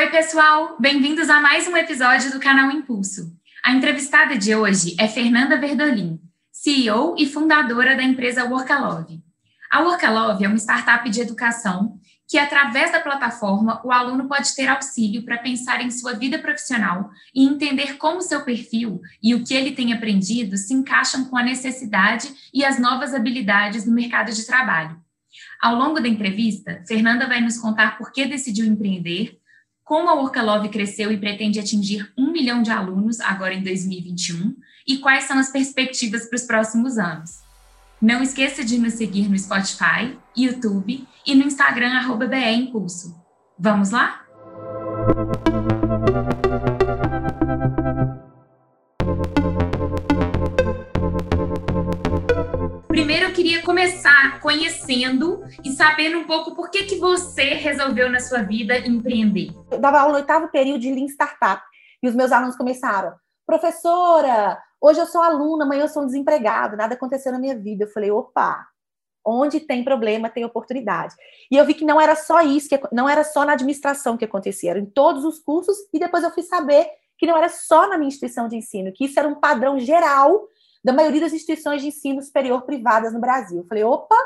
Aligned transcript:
Oi, 0.00 0.08
pessoal! 0.08 0.76
Bem-vindos 0.80 1.28
a 1.28 1.40
mais 1.40 1.68
um 1.68 1.76
episódio 1.76 2.32
do 2.32 2.40
canal 2.40 2.70
Impulso. 2.70 3.36
A 3.62 3.72
entrevistada 3.72 4.34
de 4.34 4.56
hoje 4.56 4.96
é 4.98 5.06
Fernanda 5.06 5.58
Verdolin, 5.58 6.18
CEO 6.50 7.14
e 7.18 7.26
fundadora 7.26 7.94
da 7.94 8.02
empresa 8.02 8.46
Workalove. 8.46 9.20
A 9.70 9.82
Workalove 9.82 10.42
é 10.42 10.48
uma 10.48 10.56
startup 10.56 11.06
de 11.10 11.20
educação 11.20 12.00
que, 12.26 12.38
através 12.38 12.90
da 12.90 13.00
plataforma, 13.00 13.78
o 13.84 13.92
aluno 13.92 14.26
pode 14.26 14.54
ter 14.56 14.68
auxílio 14.68 15.22
para 15.22 15.36
pensar 15.36 15.82
em 15.82 15.90
sua 15.90 16.14
vida 16.14 16.38
profissional 16.38 17.10
e 17.34 17.44
entender 17.44 17.98
como 17.98 18.22
seu 18.22 18.40
perfil 18.40 19.02
e 19.22 19.34
o 19.34 19.44
que 19.44 19.52
ele 19.52 19.72
tem 19.72 19.92
aprendido 19.92 20.56
se 20.56 20.72
encaixam 20.72 21.26
com 21.26 21.36
a 21.36 21.42
necessidade 21.42 22.34
e 22.54 22.64
as 22.64 22.78
novas 22.78 23.12
habilidades 23.12 23.84
no 23.84 23.92
mercado 23.92 24.32
de 24.32 24.46
trabalho. 24.46 24.98
Ao 25.60 25.74
longo 25.74 26.00
da 26.00 26.08
entrevista, 26.08 26.82
Fernanda 26.88 27.26
vai 27.28 27.42
nos 27.42 27.58
contar 27.58 27.98
por 27.98 28.10
que 28.12 28.24
decidiu 28.24 28.64
empreender, 28.64 29.38
como 29.90 30.08
a 30.08 30.14
Workalove 30.14 30.68
cresceu 30.68 31.10
e 31.10 31.18
pretende 31.18 31.58
atingir 31.58 32.12
um 32.16 32.30
milhão 32.30 32.62
de 32.62 32.70
alunos 32.70 33.18
agora 33.18 33.54
em 33.54 33.60
2021 33.60 34.54
e 34.86 34.98
quais 34.98 35.24
são 35.24 35.36
as 35.36 35.50
perspectivas 35.50 36.26
para 36.26 36.36
os 36.36 36.42
próximos 36.44 36.96
anos. 36.96 37.40
Não 38.00 38.22
esqueça 38.22 38.64
de 38.64 38.78
nos 38.78 38.94
seguir 38.94 39.28
no 39.28 39.36
Spotify, 39.36 40.16
YouTube 40.36 41.04
e 41.26 41.34
no 41.34 41.42
Instagram, 41.42 41.90
arroba. 41.94 42.30
Vamos 43.58 43.90
lá? 43.90 44.24
Queria 53.50 53.62
começar 53.64 54.40
conhecendo 54.40 55.42
e 55.64 55.72
sabendo 55.72 56.20
um 56.20 56.24
pouco 56.24 56.54
por 56.54 56.70
que, 56.70 56.84
que 56.84 57.00
você 57.00 57.54
resolveu 57.54 58.08
na 58.08 58.20
sua 58.20 58.42
vida 58.42 58.78
empreender. 58.78 59.50
Eu 59.68 59.80
dava 59.80 59.98
aula 59.98 60.12
no 60.12 60.18
oitavo 60.18 60.46
período 60.52 60.78
de 60.78 60.94
Lean 60.94 61.06
Startup 61.06 61.60
e 62.00 62.06
os 62.06 62.14
meus 62.14 62.30
alunos 62.30 62.54
começaram, 62.56 63.12
professora, 63.44 64.56
Hoje 64.80 64.98
eu 64.98 65.04
sou 65.04 65.20
aluna, 65.20 65.64
amanhã 65.64 65.82
eu 65.82 65.88
sou 65.88 66.04
um 66.04 66.06
desempregado, 66.06 66.74
nada 66.74 66.94
aconteceu 66.94 67.30
na 67.32 67.38
minha 67.38 67.58
vida. 67.58 67.84
Eu 67.84 67.88
falei, 67.88 68.10
opa, 68.10 68.66
onde 69.22 69.60
tem 69.60 69.84
problema, 69.84 70.30
tem 70.30 70.42
oportunidade. 70.42 71.14
E 71.50 71.56
eu 71.56 71.66
vi 71.66 71.74
que 71.74 71.84
não 71.84 72.00
era 72.00 72.16
só 72.16 72.40
isso, 72.40 72.68
que 72.68 72.80
não 72.90 73.06
era 73.06 73.22
só 73.22 73.44
na 73.44 73.52
administração 73.52 74.16
que 74.16 74.24
acontecia, 74.24 74.70
era 74.70 74.78
em 74.78 74.86
todos 74.86 75.22
os 75.24 75.38
cursos, 75.38 75.76
e 75.92 75.98
depois 75.98 76.24
eu 76.24 76.30
fui 76.30 76.44
saber 76.44 76.88
que 77.18 77.26
não 77.26 77.36
era 77.36 77.50
só 77.50 77.88
na 77.88 77.98
minha 77.98 78.08
instituição 78.08 78.48
de 78.48 78.56
ensino, 78.56 78.90
que 78.90 79.04
isso 79.04 79.18
era 79.18 79.28
um 79.28 79.34
padrão 79.34 79.78
geral 79.78 80.48
da 80.82 80.92
maioria 80.92 81.20
das 81.20 81.32
instituições 81.32 81.82
de 81.82 81.88
ensino 81.88 82.22
superior 82.22 82.62
privadas 82.62 83.12
no 83.12 83.20
Brasil. 83.20 83.58
Eu 83.58 83.66
falei, 83.66 83.84
opa, 83.84 84.16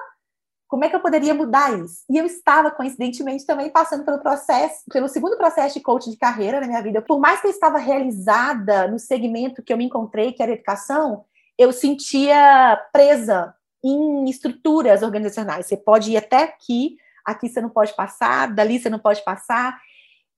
como 0.69 0.84
é 0.84 0.88
que 0.88 0.97
eu 0.97 1.00
poderia 1.00 1.34
mudar 1.34 1.78
isso? 1.78 2.05
E 2.10 2.16
eu 2.16 2.27
estava, 2.27 2.70
coincidentemente, 2.70 3.47
também 3.47 3.70
passando 3.70 4.05
pelo 4.05 4.19
processo, 4.19 4.82
pelo 4.91 5.08
segundo 5.08 5.36
processo 5.36 5.75
de 5.75 5.84
coaching 5.84 6.10
de 6.10 6.16
carreira 6.16 6.60
na 6.60 6.66
minha 6.66 6.82
vida. 6.82 7.02
Por 7.02 7.20
mais 7.20 7.41
que 7.41 7.47
eu 7.47 7.50
estava 7.50 7.78
realizada 7.78 8.88
no 8.88 8.98
segmento 8.98 9.62
que 9.62 9.72
eu 9.72 9.77
me 9.77 9.84
encontrei, 9.84 10.32
que 10.32 10.42
era 10.42 10.52
educação, 10.52 11.25
eu 11.58 11.72
sentia 11.72 12.77
presa 12.92 13.55
em 13.84 14.28
estruturas 14.28 15.02
organizacionais. 15.02 15.66
Você 15.66 15.77
pode 15.77 16.10
ir 16.10 16.16
até 16.16 16.42
aqui, 16.42 16.97
aqui 17.25 17.48
você 17.48 17.60
não 17.60 17.70
pode 17.70 17.94
passar, 17.94 18.52
dali 18.52 18.80
você 18.80 18.88
não 18.88 18.98
pode 18.98 19.22
passar. 19.22 19.78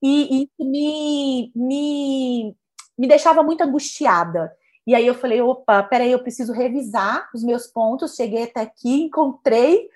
E 0.02 0.42
isso 0.42 0.70
me, 0.70 1.52
me, 1.54 2.56
me 2.98 3.08
deixava 3.08 3.42
muito 3.42 3.62
angustiada. 3.62 4.52
E 4.86 4.94
aí 4.94 5.06
eu 5.06 5.14
falei, 5.14 5.40
opa, 5.40 5.82
peraí, 5.82 6.12
eu 6.12 6.20
preciso 6.20 6.52
revisar 6.52 7.28
os 7.34 7.42
meus 7.42 7.66
pontos. 7.66 8.14
Cheguei 8.14 8.44
até 8.44 8.60
aqui, 8.60 9.02
encontrei 9.02 9.88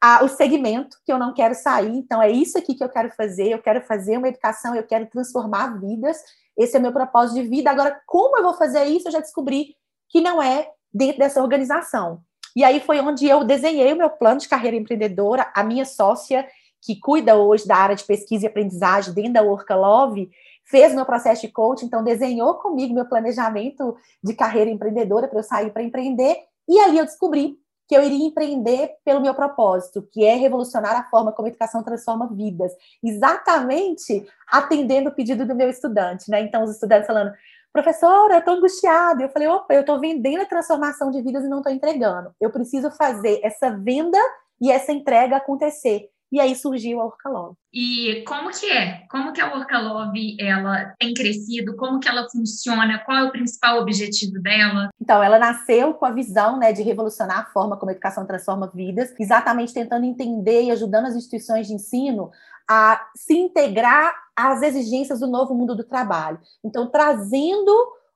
a, 0.00 0.24
o 0.24 0.28
segmento 0.28 0.96
que 1.04 1.12
eu 1.12 1.18
não 1.18 1.34
quero 1.34 1.54
sair. 1.54 1.94
Então, 1.94 2.22
é 2.22 2.30
isso 2.30 2.56
aqui 2.56 2.74
que 2.74 2.82
eu 2.82 2.88
quero 2.88 3.10
fazer. 3.10 3.50
Eu 3.50 3.60
quero 3.60 3.82
fazer 3.82 4.16
uma 4.16 4.28
educação, 4.28 4.74
eu 4.74 4.84
quero 4.84 5.06
transformar 5.06 5.78
vidas. 5.78 6.16
Esse 6.56 6.76
é 6.76 6.78
o 6.78 6.82
meu 6.82 6.92
propósito 6.92 7.42
de 7.42 7.48
vida. 7.48 7.70
Agora, 7.70 8.00
como 8.06 8.38
eu 8.38 8.42
vou 8.42 8.54
fazer 8.54 8.84
isso? 8.84 9.08
Eu 9.08 9.12
já 9.12 9.20
descobri 9.20 9.76
que 10.08 10.20
não 10.20 10.42
é 10.42 10.70
dentro 10.92 11.18
dessa 11.18 11.42
organização. 11.42 12.22
E 12.56 12.64
aí 12.64 12.80
foi 12.80 12.98
onde 13.00 13.26
eu 13.26 13.44
desenhei 13.44 13.92
o 13.92 13.96
meu 13.96 14.10
plano 14.10 14.40
de 14.40 14.48
carreira 14.48 14.76
empreendedora. 14.76 15.52
A 15.54 15.62
minha 15.62 15.84
sócia, 15.84 16.48
que 16.80 16.98
cuida 16.98 17.36
hoje 17.36 17.66
da 17.66 17.76
área 17.76 17.94
de 17.94 18.04
pesquisa 18.04 18.46
e 18.46 18.48
aprendizagem 18.48 19.12
dentro 19.12 19.34
da 19.34 19.42
Workalove, 19.42 20.30
fez 20.68 20.94
meu 20.94 21.06
processo 21.06 21.42
de 21.42 21.52
coaching, 21.52 21.86
então 21.86 22.04
desenhou 22.04 22.54
comigo 22.54 22.94
meu 22.94 23.06
planejamento 23.06 23.96
de 24.22 24.34
carreira 24.34 24.70
empreendedora 24.70 25.26
para 25.26 25.38
eu 25.38 25.42
sair 25.42 25.70
para 25.70 25.82
empreender. 25.82 26.36
E 26.68 26.78
ali 26.78 26.98
eu 26.98 27.04
descobri 27.04 27.58
que 27.88 27.96
eu 27.96 28.02
iria 28.02 28.26
empreender 28.26 28.96
pelo 29.02 29.20
meu 29.20 29.34
propósito, 29.34 30.06
que 30.12 30.22
é 30.22 30.34
revolucionar 30.34 30.94
a 30.94 31.04
forma 31.04 31.32
como 31.32 31.46
a 31.46 31.48
educação 31.48 31.82
transforma 31.82 32.28
vidas, 32.30 32.70
exatamente 33.02 34.28
atendendo 34.46 35.08
o 35.08 35.14
pedido 35.14 35.46
do 35.46 35.54
meu 35.54 35.70
estudante, 35.70 36.30
né? 36.30 36.42
Então, 36.42 36.62
os 36.64 36.72
estudantes 36.72 37.06
falando, 37.06 37.32
professora, 37.72 38.34
eu 38.34 38.38
estou 38.40 38.54
angustiada. 38.54 39.22
Eu 39.22 39.30
falei, 39.30 39.48
opa, 39.48 39.72
eu 39.72 39.80
estou 39.80 39.98
vendendo 39.98 40.42
a 40.42 40.46
transformação 40.46 41.10
de 41.10 41.22
vidas 41.22 41.44
e 41.44 41.48
não 41.48 41.58
estou 41.58 41.72
entregando. 41.72 42.30
Eu 42.38 42.50
preciso 42.50 42.90
fazer 42.90 43.40
essa 43.42 43.70
venda 43.70 44.18
e 44.60 44.70
essa 44.70 44.92
entrega 44.92 45.36
acontecer. 45.36 46.10
E 46.30 46.38
aí 46.40 46.54
surgiu 46.54 47.00
a 47.00 47.06
Orcalove. 47.06 47.56
E 47.72 48.22
como 48.26 48.50
que 48.50 48.70
é? 48.70 49.04
Como 49.10 49.32
que 49.32 49.40
a 49.40 49.54
Orcalove 49.54 50.36
ela 50.38 50.94
tem 50.98 51.14
crescido? 51.14 51.74
Como 51.76 51.98
que 52.00 52.08
ela 52.08 52.28
funciona? 52.28 52.98
Qual 52.98 53.16
é 53.16 53.24
o 53.24 53.32
principal 53.32 53.78
objetivo 53.78 54.40
dela? 54.42 54.90
Então, 55.00 55.22
ela 55.22 55.38
nasceu 55.38 55.94
com 55.94 56.04
a 56.04 56.10
visão 56.10 56.58
né, 56.58 56.72
de 56.72 56.82
revolucionar 56.82 57.38
a 57.40 57.44
forma 57.46 57.76
como 57.76 57.90
a 57.90 57.92
educação 57.92 58.26
transforma 58.26 58.70
vidas, 58.74 59.14
exatamente 59.18 59.72
tentando 59.72 60.04
entender 60.04 60.64
e 60.64 60.70
ajudando 60.70 61.06
as 61.06 61.16
instituições 61.16 61.66
de 61.66 61.74
ensino 61.74 62.30
a 62.68 63.06
se 63.16 63.34
integrar 63.34 64.14
às 64.36 64.60
exigências 64.60 65.20
do 65.20 65.26
novo 65.26 65.54
mundo 65.54 65.74
do 65.74 65.84
trabalho. 65.84 66.38
Então, 66.62 66.86
trazendo 66.90 67.72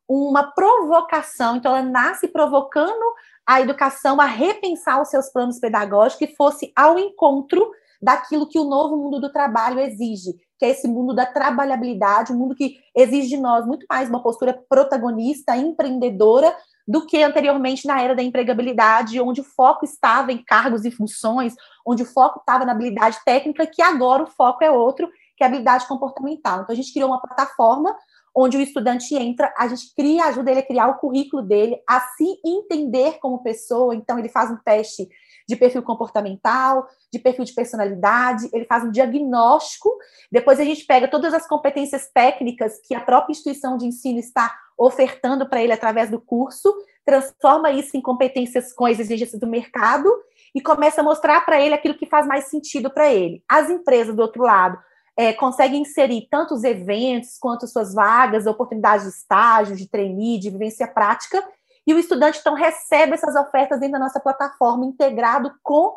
uma 0.06 0.52
provocação, 0.52 1.56
então 1.56 1.74
ela 1.74 1.86
nasce 1.86 2.28
provocando 2.28 3.02
a 3.46 3.60
educação 3.60 4.20
a 4.20 4.26
repensar 4.26 5.00
os 5.00 5.08
seus 5.08 5.30
planos 5.30 5.58
pedagógicos 5.58 6.18
que 6.18 6.36
fosse 6.36 6.72
ao 6.76 6.98
encontro 6.98 7.70
daquilo 8.02 8.48
que 8.48 8.58
o 8.58 8.64
novo 8.64 8.96
mundo 8.96 9.20
do 9.20 9.32
trabalho 9.32 9.78
exige, 9.78 10.32
que 10.58 10.64
é 10.64 10.70
esse 10.70 10.88
mundo 10.88 11.14
da 11.14 11.24
trabalhabilidade, 11.24 12.32
um 12.32 12.36
mundo 12.36 12.54
que 12.54 12.76
exige 12.96 13.28
de 13.28 13.36
nós 13.36 13.64
muito 13.64 13.86
mais 13.88 14.08
uma 14.08 14.22
postura 14.22 14.60
protagonista, 14.68 15.56
empreendedora, 15.56 16.54
do 16.86 17.06
que 17.06 17.22
anteriormente 17.22 17.86
na 17.86 18.02
era 18.02 18.14
da 18.14 18.22
empregabilidade, 18.22 19.20
onde 19.20 19.40
o 19.40 19.44
foco 19.44 19.84
estava 19.84 20.32
em 20.32 20.42
cargos 20.42 20.84
e 20.84 20.90
funções, 20.90 21.54
onde 21.86 22.02
o 22.02 22.06
foco 22.06 22.40
estava 22.40 22.64
na 22.64 22.72
habilidade 22.72 23.18
técnica, 23.24 23.66
que 23.66 23.80
agora 23.80 24.24
o 24.24 24.26
foco 24.26 24.64
é 24.64 24.70
outro, 24.70 25.08
que 25.36 25.44
é 25.44 25.46
a 25.46 25.48
habilidade 25.48 25.86
comportamental. 25.86 26.62
Então, 26.62 26.72
a 26.72 26.76
gente 26.76 26.92
criou 26.92 27.08
uma 27.10 27.20
plataforma 27.20 27.94
onde 28.34 28.56
o 28.56 28.60
estudante 28.60 29.14
entra, 29.14 29.52
a 29.56 29.68
gente 29.68 29.94
cria, 29.94 30.24
ajuda 30.24 30.50
ele 30.50 30.60
a 30.60 30.66
criar 30.66 30.88
o 30.88 30.98
currículo 30.98 31.42
dele, 31.42 31.78
a 31.88 32.00
se 32.00 32.40
entender 32.44 33.18
como 33.20 33.42
pessoa, 33.42 33.94
então 33.94 34.18
ele 34.18 34.28
faz 34.28 34.50
um 34.50 34.56
teste 34.64 35.08
de 35.48 35.56
perfil 35.56 35.82
comportamental, 35.82 36.86
de 37.12 37.18
perfil 37.18 37.44
de 37.44 37.54
personalidade, 37.54 38.48
ele 38.52 38.64
faz 38.64 38.84
um 38.84 38.90
diagnóstico, 38.90 39.90
depois 40.30 40.58
a 40.60 40.64
gente 40.64 40.84
pega 40.84 41.08
todas 41.08 41.34
as 41.34 41.46
competências 41.46 42.10
técnicas 42.12 42.80
que 42.86 42.94
a 42.94 43.00
própria 43.00 43.32
instituição 43.32 43.76
de 43.76 43.86
ensino 43.86 44.18
está 44.18 44.54
ofertando 44.78 45.48
para 45.48 45.62
ele 45.62 45.72
através 45.72 46.10
do 46.10 46.20
curso, 46.20 46.72
transforma 47.04 47.70
isso 47.70 47.96
em 47.96 48.00
competências 48.00 48.72
com 48.72 48.86
as 48.86 48.98
exigências 48.98 49.40
do 49.40 49.46
mercado 49.46 50.08
e 50.54 50.60
começa 50.60 51.00
a 51.00 51.04
mostrar 51.04 51.44
para 51.44 51.60
ele 51.60 51.74
aquilo 51.74 51.94
que 51.94 52.06
faz 52.06 52.26
mais 52.26 52.44
sentido 52.44 52.90
para 52.90 53.12
ele. 53.12 53.42
As 53.48 53.70
empresas, 53.70 54.14
do 54.14 54.22
outro 54.22 54.42
lado, 54.42 54.78
é, 55.16 55.32
conseguem 55.32 55.82
inserir 55.82 56.26
tanto 56.30 56.54
os 56.54 56.64
eventos 56.64 57.38
quanto 57.38 57.66
suas 57.66 57.94
vagas, 57.94 58.46
oportunidades 58.46 59.06
de 59.06 59.12
estágio, 59.12 59.76
de 59.76 59.88
trainee, 59.88 60.38
de 60.38 60.50
vivência 60.50 60.86
prática, 60.86 61.42
e 61.86 61.92
o 61.92 61.98
estudante, 61.98 62.38
então, 62.40 62.54
recebe 62.54 63.14
essas 63.14 63.34
ofertas 63.34 63.80
dentro 63.80 63.94
da 63.94 63.98
nossa 63.98 64.20
plataforma, 64.20 64.84
integrado 64.84 65.52
com 65.62 65.96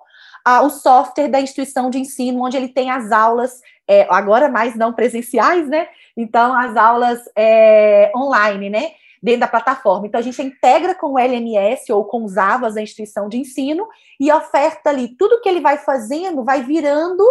o 0.64 0.70
software 0.70 1.28
da 1.28 1.40
instituição 1.40 1.90
de 1.90 2.00
ensino, 2.00 2.44
onde 2.44 2.58
ele 2.58 2.70
tem 2.70 2.90
as 2.90 3.12
aulas, 3.12 3.62
é, 3.88 4.08
agora 4.10 4.50
mais 4.50 4.76
não 4.76 4.94
presenciais, 4.94 5.68
né? 5.68 5.88
Então, 6.18 6.54
as 6.54 6.76
aulas 6.76 7.20
é, 7.36 8.12
online, 8.16 8.70
né? 8.70 8.92
Dentro 9.22 9.42
da 9.42 9.48
plataforma. 9.48 10.06
Então, 10.08 10.20
a 10.20 10.24
gente 10.24 10.42
integra 10.42 10.94
com 10.94 11.14
o 11.14 11.20
LMS 11.20 11.92
ou 11.92 12.06
com 12.06 12.24
os 12.24 12.38
AVAs 12.38 12.76
da 12.76 12.82
instituição 12.82 13.28
de 13.28 13.38
ensino 13.38 13.88
e 14.20 14.32
oferta 14.32 14.90
ali 14.90 15.16
tudo 15.18 15.42
que 15.42 15.50
ele 15.50 15.62
vai 15.62 15.78
fazendo, 15.78 16.44
vai 16.44 16.62
virando 16.62 17.24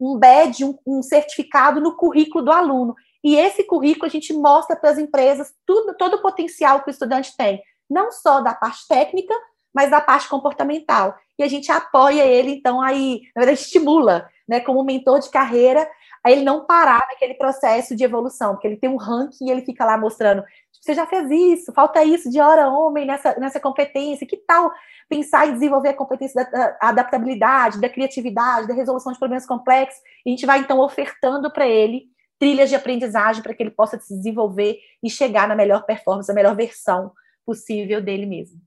um 0.00 0.16
badge, 0.16 0.64
um, 0.64 0.76
um 0.86 1.02
certificado 1.02 1.80
no 1.80 1.96
currículo 1.96 2.44
do 2.44 2.52
aluno. 2.52 2.94
E 3.22 3.36
esse 3.36 3.64
currículo 3.64 4.06
a 4.06 4.10
gente 4.10 4.32
mostra 4.32 4.76
para 4.76 4.90
as 4.90 4.98
empresas 4.98 5.52
tudo, 5.66 5.94
todo 5.96 6.14
o 6.14 6.22
potencial 6.22 6.80
que 6.80 6.88
o 6.88 6.92
estudante 6.92 7.36
tem 7.36 7.60
não 7.90 8.12
só 8.12 8.40
da 8.40 8.54
parte 8.54 8.86
técnica, 8.88 9.34
mas 9.74 9.90
da 9.90 10.00
parte 10.00 10.28
comportamental. 10.28 11.16
E 11.38 11.42
a 11.42 11.48
gente 11.48 11.70
apoia 11.72 12.24
ele, 12.24 12.52
então, 12.52 12.80
aí, 12.80 13.22
na 13.34 13.40
verdade, 13.40 13.60
estimula, 13.60 14.28
né, 14.48 14.60
como 14.60 14.84
mentor 14.84 15.20
de 15.20 15.30
carreira, 15.30 15.88
a 16.24 16.30
ele 16.30 16.42
não 16.42 16.66
parar 16.66 17.06
naquele 17.08 17.34
processo 17.34 17.96
de 17.96 18.04
evolução, 18.04 18.52
porque 18.52 18.66
ele 18.66 18.76
tem 18.76 18.90
um 18.90 18.96
ranking 18.96 19.46
e 19.46 19.50
ele 19.50 19.62
fica 19.62 19.84
lá 19.84 19.96
mostrando, 19.96 20.44
você 20.80 20.94
já 20.94 21.06
fez 21.06 21.30
isso, 21.30 21.72
falta 21.72 22.04
isso 22.04 22.30
de 22.30 22.40
hora 22.40 22.68
homem 22.68 23.06
nessa, 23.06 23.38
nessa 23.38 23.58
competência, 23.58 24.26
que 24.26 24.36
tal 24.36 24.70
pensar 25.08 25.48
em 25.48 25.54
desenvolver 25.54 25.90
a 25.90 25.94
competência 25.94 26.44
da 26.44 26.76
adaptabilidade, 26.80 27.80
da 27.80 27.88
criatividade, 27.88 28.68
da 28.68 28.74
resolução 28.74 29.12
de 29.12 29.18
problemas 29.18 29.46
complexos, 29.46 30.00
e 30.24 30.30
a 30.30 30.32
gente 30.32 30.46
vai, 30.46 30.58
então, 30.60 30.78
ofertando 30.80 31.50
para 31.50 31.66
ele 31.66 32.04
trilhas 32.38 32.70
de 32.70 32.76
aprendizagem 32.76 33.42
para 33.42 33.52
que 33.52 33.62
ele 33.62 33.70
possa 33.70 33.98
se 33.98 34.16
desenvolver 34.16 34.78
e 35.02 35.10
chegar 35.10 35.46
na 35.46 35.54
melhor 35.54 35.84
performance, 35.84 36.30
a 36.30 36.34
melhor 36.34 36.56
versão 36.56 37.12
possível 37.44 38.00
dele 38.00 38.26
mesmo. 38.26 38.60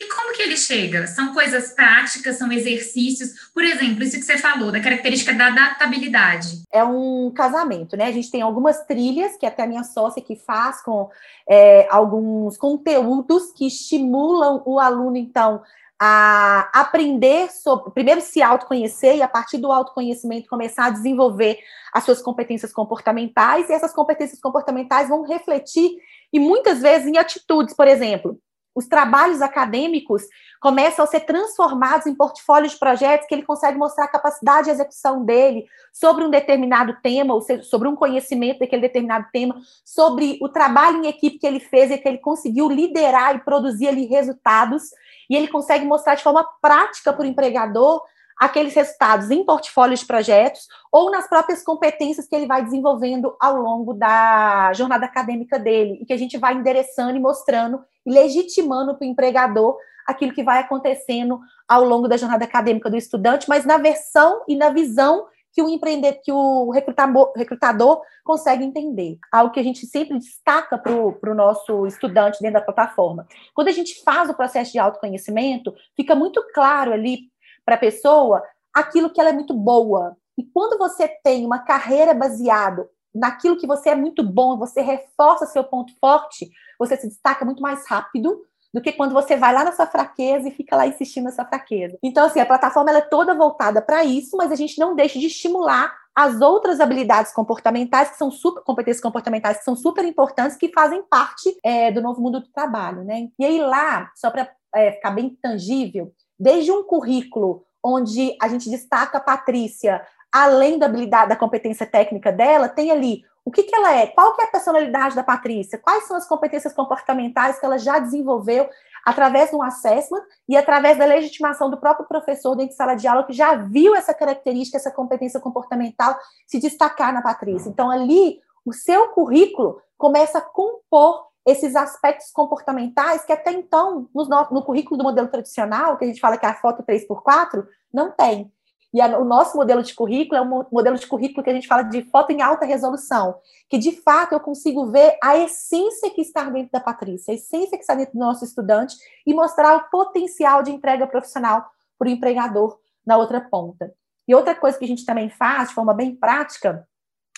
E 0.00 0.08
como 0.08 0.32
que 0.34 0.40
ele 0.40 0.56
chega? 0.56 1.06
São 1.06 1.34
coisas 1.34 1.72
práticas, 1.74 2.38
são 2.38 2.50
exercícios? 2.50 3.50
Por 3.52 3.62
exemplo, 3.62 4.02
isso 4.02 4.16
que 4.16 4.22
você 4.22 4.38
falou, 4.38 4.72
da 4.72 4.80
característica 4.80 5.34
da 5.34 5.48
adaptabilidade. 5.48 6.62
É 6.72 6.82
um 6.82 7.30
casamento, 7.30 7.98
né? 7.98 8.06
A 8.06 8.12
gente 8.12 8.30
tem 8.30 8.40
algumas 8.40 8.86
trilhas, 8.86 9.36
que 9.36 9.44
até 9.44 9.62
a 9.62 9.66
minha 9.66 9.84
sócia 9.84 10.22
que 10.22 10.36
faz 10.36 10.82
com 10.82 11.10
é, 11.46 11.86
alguns 11.90 12.56
conteúdos 12.56 13.52
que 13.52 13.66
estimulam 13.66 14.62
o 14.64 14.80
aluno, 14.80 15.18
então, 15.18 15.60
a 16.00 16.70
aprender 16.72 17.50
sobre, 17.50 17.90
primeiro 17.90 18.22
se 18.22 18.40
autoconhecer 18.40 19.16
e 19.16 19.22
a 19.22 19.28
partir 19.28 19.58
do 19.58 19.70
autoconhecimento 19.70 20.48
começar 20.48 20.86
a 20.86 20.90
desenvolver 20.90 21.58
as 21.92 22.04
suas 22.04 22.22
competências 22.22 22.72
comportamentais 22.72 23.68
e 23.68 23.74
essas 23.74 23.92
competências 23.92 24.40
comportamentais 24.40 25.10
vão 25.10 25.24
refletir 25.24 25.90
e 26.32 26.38
muitas 26.38 26.80
vezes 26.80 27.06
em 27.06 27.18
atitudes, 27.18 27.74
por 27.74 27.88
exemplo, 27.88 28.38
os 28.74 28.86
trabalhos 28.86 29.42
acadêmicos 29.42 30.22
começam 30.60 31.04
a 31.04 31.08
ser 31.08 31.20
transformados 31.20 32.06
em 32.06 32.14
portfólios 32.14 32.72
de 32.72 32.78
projetos 32.78 33.26
que 33.26 33.34
ele 33.34 33.42
consegue 33.42 33.76
mostrar 33.76 34.04
a 34.04 34.08
capacidade 34.08 34.66
de 34.66 34.70
execução 34.70 35.24
dele 35.24 35.66
sobre 35.92 36.24
um 36.24 36.30
determinado 36.30 36.96
tema, 37.02 37.34
ou 37.34 37.40
seja, 37.40 37.62
sobre 37.64 37.88
um 37.88 37.96
conhecimento 37.96 38.60
daquele 38.60 38.82
determinado 38.82 39.26
tema, 39.32 39.60
sobre 39.84 40.38
o 40.40 40.48
trabalho 40.48 41.04
em 41.04 41.08
equipe 41.08 41.38
que 41.38 41.46
ele 41.46 41.60
fez 41.60 41.90
e 41.90 41.98
que 41.98 42.08
ele 42.08 42.18
conseguiu 42.18 42.68
liderar 42.68 43.34
e 43.34 43.40
produzir 43.40 43.88
ali 43.88 44.06
resultados, 44.06 44.84
e 45.28 45.34
ele 45.36 45.48
consegue 45.48 45.84
mostrar 45.84 46.14
de 46.14 46.22
forma 46.22 46.46
prática 46.62 47.12
para 47.12 47.22
o 47.22 47.26
empregador 47.26 48.02
aqueles 48.40 48.74
resultados 48.74 49.30
em 49.30 49.44
portfólios 49.44 50.00
de 50.00 50.06
projetos 50.06 50.66
ou 50.90 51.10
nas 51.10 51.28
próprias 51.28 51.62
competências 51.62 52.26
que 52.26 52.34
ele 52.34 52.46
vai 52.46 52.64
desenvolvendo 52.64 53.36
ao 53.38 53.56
longo 53.56 53.92
da 53.92 54.72
jornada 54.72 55.04
acadêmica 55.04 55.58
dele, 55.58 55.98
e 56.00 56.06
que 56.06 56.12
a 56.14 56.16
gente 56.16 56.38
vai 56.38 56.54
endereçando 56.54 57.14
e 57.14 57.20
mostrando 57.20 57.84
e 58.06 58.10
legitimando 58.10 58.96
para 58.96 59.04
o 59.04 59.08
empregador 59.08 59.76
aquilo 60.06 60.32
que 60.32 60.42
vai 60.42 60.58
acontecendo 60.58 61.38
ao 61.68 61.84
longo 61.84 62.08
da 62.08 62.16
jornada 62.16 62.46
acadêmica 62.46 62.88
do 62.88 62.96
estudante, 62.96 63.46
mas 63.46 63.66
na 63.66 63.76
versão 63.76 64.42
e 64.48 64.56
na 64.56 64.70
visão 64.70 65.26
que 65.52 65.62
o 65.62 65.68
empreendedor, 65.68 66.20
que 66.22 66.32
o 66.32 66.70
recrutador, 66.70 67.32
recrutador 67.36 68.00
consegue 68.24 68.64
entender. 68.64 69.18
Algo 69.30 69.52
que 69.52 69.60
a 69.60 69.62
gente 69.62 69.84
sempre 69.86 70.18
destaca 70.18 70.78
para 70.78 70.92
o 71.30 71.34
nosso 71.34 71.86
estudante 71.86 72.40
dentro 72.40 72.60
da 72.60 72.64
plataforma. 72.64 73.26
Quando 73.52 73.68
a 73.68 73.72
gente 73.72 74.02
faz 74.02 74.30
o 74.30 74.34
processo 74.34 74.72
de 74.72 74.78
autoconhecimento, 74.78 75.74
fica 75.96 76.14
muito 76.14 76.42
claro 76.54 76.92
ali 76.92 77.29
para 77.70 77.76
a 77.76 77.78
pessoa 77.78 78.42
aquilo 78.74 79.10
que 79.10 79.20
ela 79.20 79.30
é 79.30 79.32
muito 79.32 79.54
boa. 79.54 80.16
E 80.36 80.42
quando 80.42 80.76
você 80.76 81.06
tem 81.22 81.46
uma 81.46 81.60
carreira 81.60 82.12
baseada 82.12 82.88
naquilo 83.14 83.56
que 83.56 83.66
você 83.66 83.90
é 83.90 83.94
muito 83.94 84.24
bom, 84.24 84.58
você 84.58 84.80
reforça 84.80 85.46
seu 85.46 85.62
ponto 85.62 85.92
forte, 86.00 86.50
você 86.78 86.96
se 86.96 87.08
destaca 87.08 87.44
muito 87.44 87.62
mais 87.62 87.86
rápido 87.86 88.42
do 88.72 88.80
que 88.80 88.92
quando 88.92 89.12
você 89.12 89.36
vai 89.36 89.52
lá 89.52 89.64
na 89.64 89.72
sua 89.72 89.86
fraqueza 89.86 90.48
e 90.48 90.52
fica 90.52 90.76
lá 90.76 90.86
insistindo 90.86 91.24
na 91.24 91.32
sua 91.32 91.44
fraqueza. 91.44 91.98
Então, 92.02 92.24
assim, 92.26 92.40
a 92.40 92.46
plataforma 92.46 92.90
é 92.90 93.00
toda 93.00 93.34
voltada 93.34 93.82
para 93.82 94.04
isso, 94.04 94.36
mas 94.36 94.50
a 94.50 94.56
gente 94.56 94.78
não 94.78 94.94
deixa 94.94 95.18
de 95.18 95.26
estimular 95.26 95.92
as 96.14 96.40
outras 96.40 96.80
habilidades 96.80 97.32
comportamentais, 97.32 98.10
que 98.10 98.16
são 98.16 98.30
super, 98.30 98.62
competências 98.62 99.02
comportamentais, 99.02 99.58
que 99.58 99.64
são 99.64 99.76
super 99.76 100.04
importantes, 100.04 100.56
que 100.56 100.72
fazem 100.72 101.02
parte 101.02 101.56
é, 101.64 101.90
do 101.90 102.00
novo 102.00 102.20
mundo 102.20 102.40
do 102.40 102.48
trabalho, 102.52 103.04
né? 103.04 103.28
E 103.38 103.44
aí 103.44 103.60
lá, 103.60 104.10
só 104.14 104.30
para 104.30 104.50
é, 104.74 104.92
ficar 104.92 105.10
bem 105.10 105.36
tangível, 105.40 106.12
desde 106.40 106.72
um 106.72 106.82
currículo 106.82 107.66
onde 107.84 108.34
a 108.40 108.48
gente 108.48 108.70
destaca 108.70 109.18
a 109.18 109.20
Patrícia, 109.20 110.02
além 110.32 110.78
da 110.78 110.86
habilidade, 110.86 111.28
da 111.28 111.36
competência 111.36 111.86
técnica 111.86 112.32
dela, 112.32 112.68
tem 112.68 112.90
ali 112.90 113.22
o 113.44 113.50
que, 113.50 113.62
que 113.62 113.74
ela 113.74 113.94
é, 113.94 114.06
qual 114.06 114.34
que 114.34 114.42
é 114.42 114.44
a 114.44 114.50
personalidade 114.50 115.16
da 115.16 115.22
Patrícia, 115.22 115.78
quais 115.78 116.04
são 116.04 116.16
as 116.16 116.26
competências 116.26 116.72
comportamentais 116.72 117.58
que 117.58 117.66
ela 117.66 117.78
já 117.78 117.98
desenvolveu 117.98 118.68
através 119.04 119.50
de 119.50 119.56
um 119.56 119.62
assessment 119.62 120.22
e 120.48 120.56
através 120.56 120.98
da 120.98 121.06
legitimação 121.06 121.70
do 121.70 121.78
próprio 121.78 122.06
professor 122.06 122.54
dentro 122.54 122.70
de 122.70 122.76
sala 122.76 122.94
de 122.94 123.08
aula 123.08 123.24
que 123.24 123.32
já 123.32 123.54
viu 123.54 123.94
essa 123.94 124.12
característica, 124.12 124.76
essa 124.76 124.90
competência 124.90 125.40
comportamental 125.40 126.16
se 126.46 126.58
destacar 126.58 127.12
na 127.12 127.22
Patrícia. 127.22 127.68
Então, 127.68 127.90
ali, 127.90 128.38
o 128.64 128.72
seu 128.72 129.08
currículo 129.08 129.80
começa 129.96 130.38
a 130.38 130.42
compor 130.42 131.29
esses 131.50 131.74
aspectos 131.76 132.30
comportamentais 132.30 133.24
que 133.24 133.32
até 133.32 133.52
então, 133.52 134.08
no, 134.14 134.24
no 134.50 134.62
currículo 134.62 134.96
do 134.96 135.04
modelo 135.04 135.28
tradicional, 135.28 135.96
que 135.96 136.04
a 136.04 136.08
gente 136.08 136.20
fala 136.20 136.36
que 136.36 136.46
é 136.46 136.48
a 136.48 136.54
foto 136.54 136.82
3x4, 136.82 137.66
não 137.92 138.10
tem. 138.10 138.52
E 138.92 139.00
a, 139.00 139.18
o 139.18 139.24
nosso 139.24 139.56
modelo 139.56 139.82
de 139.82 139.94
currículo 139.94 140.36
é 140.36 140.42
um 140.42 140.64
modelo 140.70 140.96
de 140.96 141.06
currículo 141.06 141.44
que 141.44 141.50
a 141.50 141.54
gente 141.54 141.68
fala 141.68 141.82
de 141.82 142.02
foto 142.10 142.30
em 142.30 142.42
alta 142.42 142.66
resolução, 142.66 143.36
que 143.68 143.78
de 143.78 143.92
fato 144.00 144.32
eu 144.32 144.40
consigo 144.40 144.90
ver 144.90 145.16
a 145.22 145.38
essência 145.38 146.10
que 146.10 146.20
está 146.20 146.44
dentro 146.44 146.72
da 146.72 146.80
Patrícia, 146.80 147.32
a 147.32 147.36
essência 147.36 147.76
que 147.76 147.82
está 147.82 147.94
dentro 147.94 148.14
do 148.14 148.18
nosso 148.18 148.44
estudante 148.44 148.96
e 149.26 149.32
mostrar 149.32 149.76
o 149.76 149.90
potencial 149.90 150.62
de 150.62 150.72
entrega 150.72 151.06
profissional 151.06 151.64
para 151.98 152.08
o 152.08 152.10
empregador 152.10 152.78
na 153.06 153.16
outra 153.16 153.40
ponta. 153.40 153.92
E 154.26 154.34
outra 154.34 154.54
coisa 154.54 154.78
que 154.78 154.84
a 154.84 154.88
gente 154.88 155.04
também 155.04 155.30
faz 155.30 155.68
de 155.68 155.74
forma 155.74 155.94
bem 155.94 156.14
prática 156.14 156.86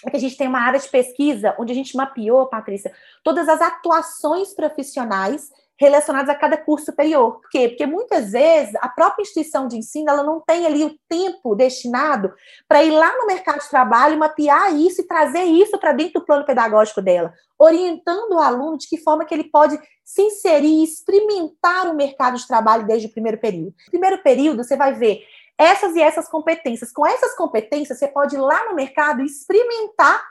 é 0.04 0.10
que 0.10 0.16
a 0.16 0.20
gente 0.20 0.36
tem 0.36 0.48
uma 0.48 0.60
área 0.60 0.78
de 0.78 0.88
pesquisa 0.88 1.54
onde 1.58 1.72
a 1.72 1.74
gente 1.74 1.96
mapeou, 1.96 2.46
Patrícia, 2.46 2.92
todas 3.22 3.48
as 3.48 3.60
atuações 3.60 4.54
profissionais 4.54 5.50
relacionadas 5.82 6.28
a 6.28 6.34
cada 6.34 6.56
curso 6.56 6.86
superior. 6.86 7.40
Por 7.40 7.50
quê? 7.50 7.68
Porque 7.68 7.86
muitas 7.86 8.30
vezes 8.32 8.74
a 8.76 8.88
própria 8.88 9.22
instituição 9.22 9.66
de 9.66 9.76
ensino 9.76 10.10
ela 10.10 10.22
não 10.22 10.40
tem 10.40 10.64
ali 10.64 10.84
o 10.84 10.96
tempo 11.08 11.56
destinado 11.56 12.32
para 12.68 12.84
ir 12.84 12.92
lá 12.92 13.12
no 13.18 13.26
mercado 13.26 13.60
de 13.60 13.68
trabalho, 13.68 14.18
mapear 14.18 14.74
isso 14.76 15.00
e 15.00 15.06
trazer 15.06 15.42
isso 15.42 15.76
para 15.78 15.92
dentro 15.92 16.20
do 16.20 16.26
plano 16.26 16.46
pedagógico 16.46 17.02
dela, 17.02 17.32
orientando 17.58 18.34
o 18.34 18.38
aluno 18.38 18.78
de 18.78 18.88
que 18.88 18.96
forma 18.96 19.24
que 19.24 19.34
ele 19.34 19.50
pode 19.50 19.78
se 20.04 20.22
inserir 20.22 20.80
e 20.80 20.84
experimentar 20.84 21.88
o 21.88 21.96
mercado 21.96 22.36
de 22.36 22.46
trabalho 22.46 22.86
desde 22.86 23.08
o 23.08 23.12
primeiro 23.12 23.38
período. 23.38 23.74
Primeiro 23.90 24.22
período, 24.22 24.62
você 24.62 24.76
vai 24.76 24.92
ver 24.92 25.24
essas 25.58 25.94
e 25.94 26.00
essas 26.00 26.28
competências. 26.28 26.92
Com 26.92 27.06
essas 27.06 27.34
competências, 27.34 27.98
você 27.98 28.08
pode 28.08 28.36
ir 28.36 28.40
lá 28.40 28.68
no 28.68 28.74
mercado 28.74 29.22
e 29.22 29.26
experimentar 29.26 30.22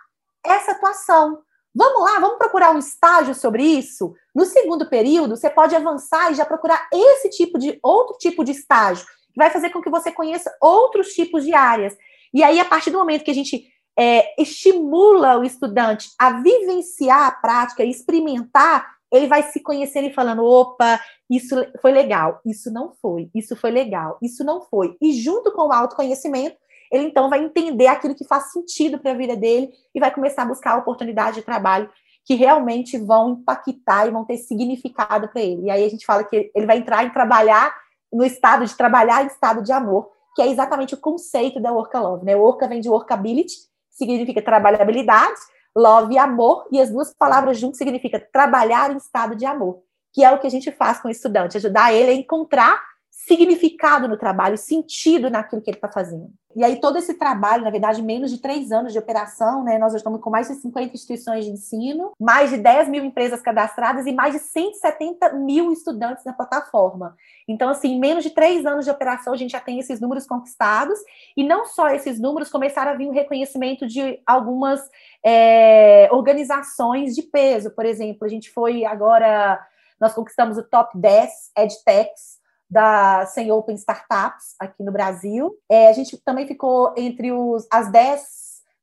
essa 0.46 0.72
atuação. 0.72 1.42
Vamos 1.74 2.02
lá, 2.02 2.20
vamos 2.20 2.38
procurar 2.38 2.72
um 2.72 2.80
estágio 2.80 3.34
sobre 3.34 3.64
isso? 3.64 4.14
No 4.36 4.46
segundo 4.46 4.90
período, 4.90 5.38
você 5.38 5.50
pode 5.50 5.76
avançar 5.76 6.32
e 6.32 6.36
já 6.36 6.46
procurar 6.46 6.88
esse 6.92 7.30
tipo 7.30 7.58
de 7.58 7.80
outro 7.82 8.18
tipo 8.18 8.44
de 8.44 8.52
estágio, 8.52 9.06
que 9.06 9.38
vai 9.38 9.50
fazer 9.50 9.70
com 9.70 9.82
que 9.82 9.90
você 9.90 10.12
conheça 10.12 10.54
outros 10.62 11.14
tipos 11.14 11.46
de 11.46 11.54
áreas. 11.54 11.96
E 12.34 12.44
aí, 12.44 12.60
a 12.60 12.66
partir 12.66 12.92
do 12.92 12.98
momento 12.98 13.24
que 13.24 13.32
a 13.32 13.36
gente 13.36 13.72
é, 13.98 14.42
estimula 14.42 15.38
o 15.38 15.44
estudante 15.44 16.10
a 16.20 16.42
vivenciar 16.42 17.28
a 17.28 17.32
prática 17.32 17.84
e 17.84 17.90
experimentar, 17.90 19.01
ele 19.12 19.28
vai 19.28 19.44
se 19.44 19.60
conhecendo 19.62 20.08
e 20.08 20.14
falando: 20.14 20.44
opa, 20.44 21.00
isso 21.30 21.56
foi 21.82 21.92
legal, 21.92 22.40
isso 22.46 22.72
não 22.72 22.94
foi, 23.02 23.30
isso 23.36 23.56
foi 23.56 23.72
legal, 23.72 24.18
isso 24.22 24.44
não 24.44 24.62
foi. 24.62 24.96
E 25.02 25.14
junto 25.14 25.52
com 25.52 25.68
o 25.68 25.74
autoconhecimento, 25.74 26.56
ele 26.92 27.06
então 27.06 27.30
vai 27.30 27.44
entender 27.44 27.88
aquilo 27.88 28.16
que 28.16 28.26
faz 28.26 28.52
sentido 28.52 29.00
para 29.00 29.12
a 29.12 29.16
vida 29.16 29.36
dele 29.36 29.72
e 29.96 30.00
vai 30.00 30.12
começar 30.12 30.44
a 30.44 30.46
buscar 30.46 30.78
oportunidades 30.78 31.36
de 31.36 31.42
trabalho 31.42 31.90
que 32.26 32.36
realmente 32.36 32.98
vão 32.98 33.32
impactar 33.32 34.08
e 34.08 34.12
vão 34.12 34.26
ter 34.26 34.38
significado 34.38 35.28
para 35.30 35.42
ele. 35.42 35.64
E 35.64 35.72
aí 35.72 35.84
a 35.84 35.90
gente 35.90 36.06
fala 36.06 36.24
que 36.24 36.52
ele 36.54 36.66
vai 36.66 36.78
entrar 36.78 37.04
em 37.04 37.10
trabalhar 37.10 37.74
no 38.12 38.24
estado 38.24 38.66
de 38.66 38.76
trabalhar 38.76 39.24
em 39.24 39.28
estado 39.28 39.64
de 39.64 39.72
amor, 39.72 40.10
que 40.36 40.42
é 40.42 40.48
exatamente 40.48 40.94
o 40.94 40.98
conceito 40.98 41.60
da 41.60 41.72
Work 41.72 41.98
Love, 41.98 42.26
né? 42.26 42.36
Work 42.36 42.68
vem 42.68 42.82
de 42.82 42.90
workability, 42.90 43.54
significa 43.90 44.42
trabalhabilidade, 44.42 45.40
love 45.76 46.14
e 46.14 46.18
amor, 46.18 46.68
e 46.72 46.82
as 46.82 46.90
duas 46.90 47.14
palavras 47.14 47.60
juntas 47.60 47.78
significa 47.78 48.20
trabalhar 48.20 48.92
em 48.92 48.98
estado 48.98 49.36
de 49.36 49.46
amor, 49.46 49.82
que 50.14 50.24
é 50.24 50.32
o 50.32 50.40
que 50.40 50.48
a 50.48 50.52
gente 50.52 50.72
faz 50.72 51.00
com 51.00 51.08
o 51.08 51.12
estudante, 51.12 51.58
ajudar 51.58 51.94
ele 51.94 52.12
a 52.12 52.14
encontrar 52.16 52.82
significado 53.10 54.08
no 54.08 54.18
trabalho, 54.18 54.58
sentido 54.58 55.30
naquilo 55.30 55.62
que 55.62 55.70
ele 55.70 55.78
está 55.78 55.92
fazendo. 55.92 56.32
E 56.56 56.64
aí, 56.64 56.80
todo 56.80 56.98
esse 56.98 57.14
trabalho, 57.14 57.64
na 57.64 57.70
verdade, 57.70 58.02
menos 58.02 58.30
de 58.30 58.40
três 58.40 58.72
anos 58.72 58.92
de 58.92 59.00
operação, 59.00 59.64
né? 59.64 59.78
Nós 59.78 59.94
estamos 59.94 60.20
com 60.20 60.30
mais 60.30 60.48
de 60.48 60.56
50 60.56 60.94
instituições 60.94 61.46
de 61.46 61.52
ensino, 61.52 62.12
mais 62.20 62.50
de 62.50 62.58
10 62.58 62.90
mil 62.90 63.04
empresas 63.04 63.42
cadastradas 63.42 64.06
e 64.06 64.12
mais 64.12 64.34
de 64.34 64.40
170 64.40 65.34
mil 65.34 65.72
estudantes 65.72 66.26
na 66.26 66.34
plataforma. 66.34 67.16
Então, 67.48 67.70
assim, 67.70 67.98
menos 68.00 68.24
de 68.24 68.32
três 68.32 68.66
anos 68.66 68.86
de 68.86 68.92
operação, 68.92 69.34
a 69.34 69.38
gente 69.38 69.52
já 69.52 69.60
tem 69.60 69.80
esses 69.80 70.00
números 70.02 70.26
conquistados, 70.26 71.00
e 71.38 71.44
não 71.44 71.66
só 71.66 71.90
esses 71.90 72.20
números, 72.20 72.50
começaram 72.50 72.92
a 72.92 72.96
vir 72.96 73.08
o 73.08 73.14
reconhecimento 73.14 73.88
de 73.88 74.20
algumas 74.26 74.82
é, 75.24 76.10
organizações 76.12 77.16
de 77.16 77.24
peso. 77.24 77.72
Por 77.72 77.86
exemplo, 77.86 78.26
a 78.26 78.30
gente 78.30 78.52
foi 78.52 78.84
agora, 78.84 79.60
nós 80.00 80.14
conquistamos 80.14 80.58
o 80.58 80.64
top 80.64 80.98
10 80.98 81.30
EdTechs 81.58 82.41
da 82.72 83.26
Sem 83.26 83.52
Open 83.52 83.76
Startups 83.76 84.56
aqui 84.58 84.82
no 84.82 84.94
Brasil. 84.94 85.54
É, 85.70 85.90
a 85.90 85.94
gente 85.94 86.18
também 86.24 86.48
ficou 86.48 86.94
entre 86.96 87.30
os, 87.30 87.68
as 87.70 87.92
10 87.92 88.22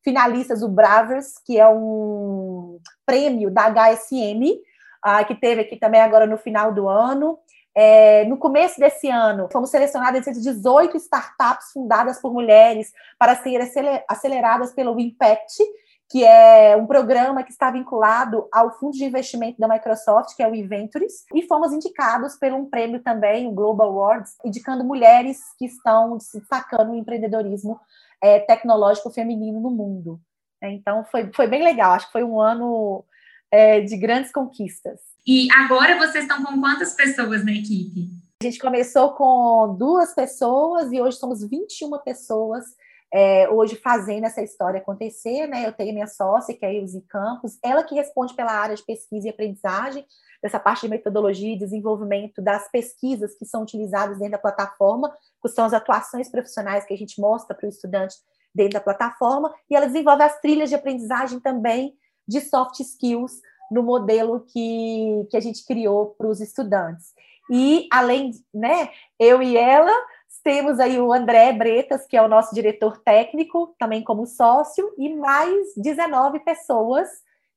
finalistas 0.05 0.61
do 0.61 0.69
Bravers, 0.69 1.39
que 1.45 1.59
é 1.59 1.67
um 1.67 2.79
prêmio 3.07 3.51
da 3.51 3.71
HSM, 3.71 4.61
ah, 5.03 5.25
que 5.25 5.35
teve 5.35 5.63
aqui 5.63 5.77
também 5.77 6.03
agora 6.03 6.27
no 6.27 6.37
final 6.37 6.73
do 6.73 6.87
ano. 6.87 7.39
É, 7.75 8.25
no 8.25 8.37
começo 8.37 8.79
desse 8.79 9.09
ano, 9.09 9.49
fomos 9.51 9.71
selecionadas 9.71 10.27
entre 10.27 10.43
18 10.43 10.97
startups 10.99 11.73
fundadas 11.73 12.21
por 12.21 12.33
mulheres 12.33 12.93
para 13.19 13.37
serem 13.37 14.03
aceleradas 14.09 14.73
pelo 14.73 14.99
Impact, 15.01 15.63
que 16.11 16.25
é 16.25 16.75
um 16.77 16.87
programa 16.87 17.43
que 17.43 17.51
está 17.51 17.71
vinculado 17.71 18.49
ao 18.51 18.79
fundo 18.79 18.97
de 18.97 19.05
investimento 19.05 19.61
da 19.61 19.69
Microsoft, 19.69 20.35
que 20.35 20.43
é 20.43 20.49
o 20.49 20.55
Inventures, 20.55 21.25
e 21.35 21.43
fomos 21.43 21.73
indicados 21.73 22.37
por 22.37 22.51
um 22.53 22.65
prêmio 22.65 23.03
também, 23.03 23.47
o 23.47 23.53
Global 23.53 23.89
Awards, 23.89 24.35
indicando 24.45 24.85
mulheres 24.85 25.39
que 25.59 25.67
estão 25.67 26.19
se 26.19 26.41
destacando 26.41 26.89
no 26.89 26.97
empreendedorismo 26.97 27.79
é, 28.23 28.41
tecnológico 28.41 29.11
feminino 29.11 29.61
no 29.61 29.71
mundo. 29.71 30.19
Então, 30.63 31.05
foi, 31.05 31.31
foi 31.33 31.47
bem 31.47 31.63
legal, 31.63 31.93
acho 31.93 32.07
que 32.07 32.13
foi 32.13 32.25
um 32.25 32.41
ano 32.41 33.05
é, 33.51 33.81
de 33.81 33.97
grandes 33.97 34.33
conquistas. 34.33 35.01
E 35.27 35.49
agora 35.53 35.99
vocês 35.99 36.25
estão 36.25 36.43
com 36.43 36.59
quantas 36.59 36.95
pessoas 36.95 37.45
na 37.45 37.53
equipe? 37.53 38.09
A 38.43 38.45
gente 38.45 38.59
começou 38.59 39.13
com 39.13 39.77
duas 39.77 40.15
pessoas 40.15 40.91
e 40.91 41.01
hoje 41.01 41.19
somos 41.19 41.43
21 41.45 41.99
pessoas 41.99 42.65
é, 43.13 43.49
hoje 43.49 43.77
fazendo 43.77 44.25
essa 44.25 44.43
história 44.43 44.81
acontecer, 44.81 45.47
né? 45.47 45.67
Eu 45.67 45.73
tenho 45.73 45.95
minha 45.95 46.07
sócia, 46.07 46.55
que 46.55 46.65
é 46.65 46.69
a 46.69 46.73
Ilse 46.73 47.01
Campos, 47.09 47.59
ela 47.63 47.83
que 47.83 47.95
responde 47.95 48.35
pela 48.35 48.53
área 48.53 48.77
de 48.77 48.85
pesquisa 48.85 49.27
e 49.27 49.31
aprendizagem, 49.31 50.05
dessa 50.43 50.61
parte 50.61 50.83
de 50.83 50.89
metodologia 50.89 51.53
e 51.53 51.59
desenvolvimento 51.59 52.41
das 52.41 52.71
pesquisas 52.71 53.35
que 53.35 53.45
são 53.45 53.63
utilizadas 53.63 54.19
dentro 54.19 54.33
da 54.33 54.39
plataforma, 54.39 55.13
que 55.43 55.49
são 55.49 55.65
as 55.65 55.73
atuações 55.73 56.31
profissionais 56.31 56.85
que 56.85 56.95
a 56.95 56.99
gente 56.99 57.21
mostra 57.21 57.57
para 57.57 57.67
o 57.67 57.69
estudante 57.69 58.15
dentro 58.55 58.75
da 58.75 58.81
plataforma, 58.81 59.53
e 59.69 59.75
ela 59.75 59.87
desenvolve 59.87 60.23
as 60.23 60.41
trilhas 60.41 60.69
de 60.69 60.75
aprendizagem 60.75 61.41
também 61.41 61.95
de 62.27 62.41
soft 62.41 62.81
skills 62.81 63.41
no 63.71 63.83
modelo 63.83 64.41
que, 64.41 65.27
que 65.31 65.37
a 65.37 65.41
gente 65.41 65.65
criou 65.67 66.15
para 66.17 66.29
os 66.29 66.41
estudantes. 66.41 67.13
E 67.51 67.89
além, 67.91 68.31
né, 68.53 68.91
eu 69.19 69.43
e 69.43 69.57
ela 69.57 69.93
temos 70.43 70.79
aí 70.79 70.99
o 71.01 71.13
André 71.13 71.53
Bretas, 71.53 72.07
que 72.07 72.17
é 72.17 72.23
o 72.23 72.29
nosso 72.29 72.55
diretor 72.55 72.99
técnico, 72.99 73.75
também 73.79 74.03
como 74.03 74.27
sócio, 74.27 74.93
e 74.99 75.15
mais 75.15 75.75
19 75.77 76.41
pessoas 76.41 77.09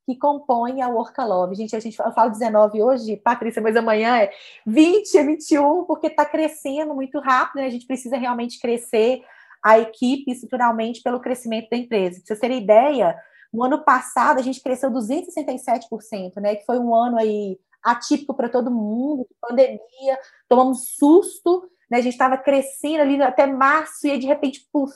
que 0.05 0.17
compõem 0.17 0.81
a 0.81 0.89
Workalove. 0.89 1.55
Gente, 1.55 1.75
a 1.75 1.79
gente 1.79 1.99
eu 1.99 2.11
falo 2.11 2.31
19 2.31 2.81
hoje, 2.81 3.17
Patrícia, 3.17 3.61
mas 3.61 3.75
amanhã 3.75 4.17
é 4.17 4.31
20, 4.65 5.17
é 5.17 5.23
21, 5.23 5.85
porque 5.85 6.07
está 6.07 6.25
crescendo 6.25 6.93
muito 6.93 7.19
rápido, 7.19 7.61
né? 7.61 7.67
A 7.67 7.69
gente 7.71 7.85
precisa 7.85 8.17
realmente 8.17 8.59
crescer 8.59 9.21
a 9.63 9.77
equipe 9.77 10.31
estruturalmente 10.31 11.01
pelo 11.01 11.19
crescimento 11.19 11.69
da 11.69 11.77
empresa. 11.77 12.17
Para 12.17 12.27
vocês 12.27 12.39
terem 12.39 12.63
ideia, 12.63 13.15
no 13.53 13.63
ano 13.63 13.83
passado 13.83 14.39
a 14.39 14.41
gente 14.41 14.61
cresceu 14.61 14.89
267%, 14.91 16.41
né? 16.41 16.55
Que 16.55 16.65
foi 16.65 16.79
um 16.79 16.95
ano 16.95 17.17
aí 17.17 17.59
atípico 17.83 18.33
para 18.33 18.49
todo 18.49 18.71
mundo, 18.71 19.27
pandemia, 19.39 20.17
tomamos 20.47 20.95
susto, 20.97 21.69
né? 21.91 21.97
A 21.97 22.01
gente 22.01 22.13
estava 22.13 22.37
crescendo 22.37 23.01
ali 23.01 23.21
até 23.21 23.45
março 23.45 24.07
e 24.07 24.11
aí, 24.11 24.17
de 24.17 24.25
repente, 24.25 24.65
puf, 24.71 24.93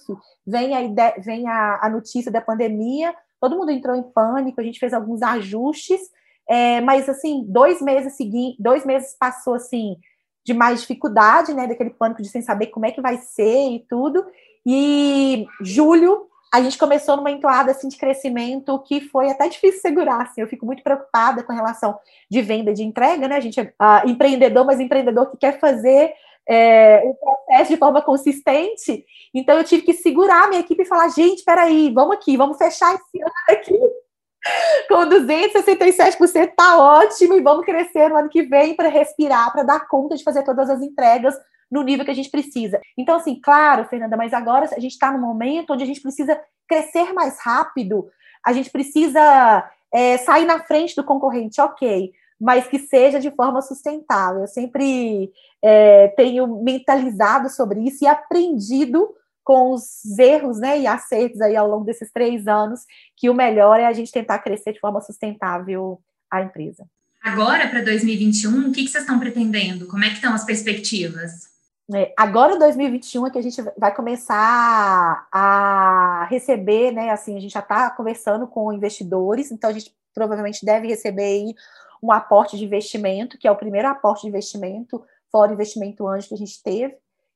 vem 0.48 0.74
a, 0.74 0.82
ideia, 0.82 1.14
vem 1.20 1.46
a, 1.46 1.80
a 1.82 1.90
notícia 1.90 2.32
da 2.32 2.40
pandemia, 2.40 3.14
todo 3.42 3.58
mundo 3.58 3.70
entrou 3.70 3.98
em 3.98 4.02
pânico, 4.02 4.62
a 4.62 4.64
gente 4.64 4.80
fez 4.80 4.94
alguns 4.94 5.22
ajustes, 5.22 6.00
é, 6.50 6.80
mas 6.80 7.10
assim, 7.10 7.44
dois 7.50 7.82
meses 7.82 8.16
seguintes, 8.16 8.58
dois 8.58 8.86
meses 8.86 9.14
passou 9.20 9.56
assim 9.56 9.98
de 10.46 10.54
mais 10.54 10.82
dificuldade, 10.82 11.54
né? 11.54 11.68
Daquele 11.68 11.90
pânico 11.90 12.22
de 12.22 12.30
sem 12.30 12.42
saber 12.42 12.68
como 12.68 12.86
é 12.86 12.92
que 12.92 13.02
vai 13.02 13.18
ser 13.18 13.72
e 13.72 13.86
tudo. 13.90 14.26
E 14.66 15.46
julho 15.60 16.30
a 16.54 16.62
gente 16.62 16.78
começou 16.78 17.18
numa 17.18 17.32
entoada 17.32 17.72
assim 17.72 17.90
de 17.90 17.98
crescimento 17.98 18.80
que 18.84 19.02
foi 19.02 19.30
até 19.30 19.50
difícil 19.50 19.82
segurar. 19.82 20.22
Assim, 20.22 20.40
eu 20.40 20.48
fico 20.48 20.66
muito 20.66 20.84
preocupada 20.84 21.44
com 21.44 21.52
relação 21.52 21.98
de 22.32 22.42
venda 22.42 22.74
de 22.74 22.84
entrega, 22.84 23.28
né? 23.28 23.36
A 23.36 23.42
gente 23.42 23.60
é 23.60 23.64
uh, 23.64 24.08
empreendedor, 24.08 24.66
mas 24.66 24.80
empreendedor 24.80 25.30
que 25.32 25.38
quer 25.38 25.60
fazer 25.60 26.14
é, 26.48 27.02
o 27.04 27.14
processo 27.16 27.72
de 27.72 27.78
forma 27.78 28.02
consistente. 28.02 29.06
Então, 29.34 29.58
eu 29.58 29.64
tive 29.64 29.84
que 29.84 29.94
segurar 29.94 30.44
a 30.44 30.48
minha 30.48 30.62
equipe 30.62 30.84
e 30.84 30.88
falar: 30.88 31.10
gente, 31.10 31.44
peraí, 31.44 31.92
vamos 31.92 32.16
aqui, 32.16 32.38
vamos 32.38 32.58
fechar 32.58 32.96
esse 32.96 33.22
ano 33.22 33.32
aqui. 33.50 33.80
Com 34.88 35.08
267% 35.10 36.54
tá 36.56 36.78
ótimo 36.78 37.34
e 37.34 37.42
vamos 37.42 37.66
crescer 37.66 38.10
no 38.10 38.18
ano 38.18 38.30
que 38.30 38.44
vem 38.44 38.76
para 38.76 38.90
respirar, 38.90 39.52
para 39.52 39.64
dar 39.64 39.88
conta 39.88 40.16
de 40.16 40.24
fazer 40.24 40.44
todas 40.44 40.70
as 40.70 40.82
entregas 40.82 41.36
no 41.72 41.82
nível 41.82 42.06
que 42.06 42.12
a 42.12 42.16
gente 42.16 42.30
precisa. 42.30 42.80
Então, 42.96 43.16
assim, 43.16 43.40
claro, 43.42 43.86
Fernanda, 43.86 44.16
mas 44.16 44.34
agora 44.34 44.66
a 44.66 44.80
gente 44.80 44.92
está 44.92 45.12
no 45.12 45.20
momento 45.20 45.74
onde 45.74 45.84
a 45.84 45.88
gente 45.88 46.00
precisa 46.00 46.40
crescer 46.68 47.12
mais 47.12 47.40
rápido, 47.42 48.08
a 48.46 48.54
gente 48.54 48.70
precisa 48.70 49.68
é, 49.92 50.18
sair 50.18 50.46
na 50.46 50.60
frente 50.60 50.96
do 50.96 51.04
concorrente, 51.04 51.60
ok 51.60 52.14
mas 52.40 52.68
que 52.68 52.80
seja 52.80 53.20
de 53.20 53.32
forma 53.32 53.62
sustentável. 53.62 54.42
Eu 54.42 54.48
sempre 54.48 55.32
é, 55.64 56.10
tenho 56.10 56.62
mentalizado 56.62 57.50
sobre 57.50 57.82
isso 57.82 58.04
e 58.04 58.08
aprendido 58.08 59.08
com 59.44 59.72
os 59.72 60.18
erros 60.18 60.60
né, 60.60 60.80
e 60.80 60.88
acertos 60.88 61.40
aí 61.40 61.56
ao 61.56 61.70
longo 61.70 61.86
desses 61.86 62.12
três 62.12 62.48
anos, 62.48 62.82
que 63.16 63.30
o 63.30 63.34
melhor 63.34 63.80
é 63.80 63.86
a 63.86 63.94
gente 63.94 64.12
tentar 64.12 64.40
crescer 64.40 64.74
de 64.74 64.80
forma 64.80 65.00
sustentável 65.02 66.02
a 66.32 66.42
empresa. 66.42 66.86
Agora, 67.24 67.68
para 67.68 67.82
2021, 67.82 68.70
o 68.70 68.72
que, 68.72 68.84
que 68.84 68.90
vocês 68.90 69.04
estão 69.04 69.20
pretendendo? 69.20 69.88
Como 69.88 70.04
é 70.04 70.10
que 70.10 70.16
estão 70.16 70.34
as 70.34 70.44
perspectivas? 70.44 71.56
É, 71.94 72.12
agora, 72.18 72.58
2021, 72.58 73.28
é 73.28 73.30
que 73.30 73.38
a 73.38 73.42
gente 73.42 73.62
vai 73.78 73.94
começar 73.94 75.28
a 75.32 76.28
receber, 76.30 76.92
né? 76.92 77.12
Assim, 77.12 77.38
a 77.38 77.40
gente 77.40 77.54
já 77.54 77.60
está 77.60 77.92
conversando 77.92 78.48
com 78.48 78.74
investidores, 78.74 79.52
então 79.52 79.70
a 79.70 79.74
gente 79.74 79.94
provavelmente 80.14 80.66
deve 80.66 80.88
receber 80.88 81.24
aí 81.24 81.56
um 82.06 82.12
aporte 82.12 82.58
de 82.58 82.66
investimento, 82.66 83.38
que 83.38 83.48
é 83.48 83.52
o 83.52 83.56
primeiro 83.56 83.88
aporte 83.88 84.22
de 84.22 84.28
investimento, 84.28 85.04
fora 85.32 85.52
o 85.52 85.54
investimento 85.54 86.08
anjo 86.08 86.28
que 86.28 86.34
a 86.36 86.38
gente 86.38 86.62
teve, 86.62 86.96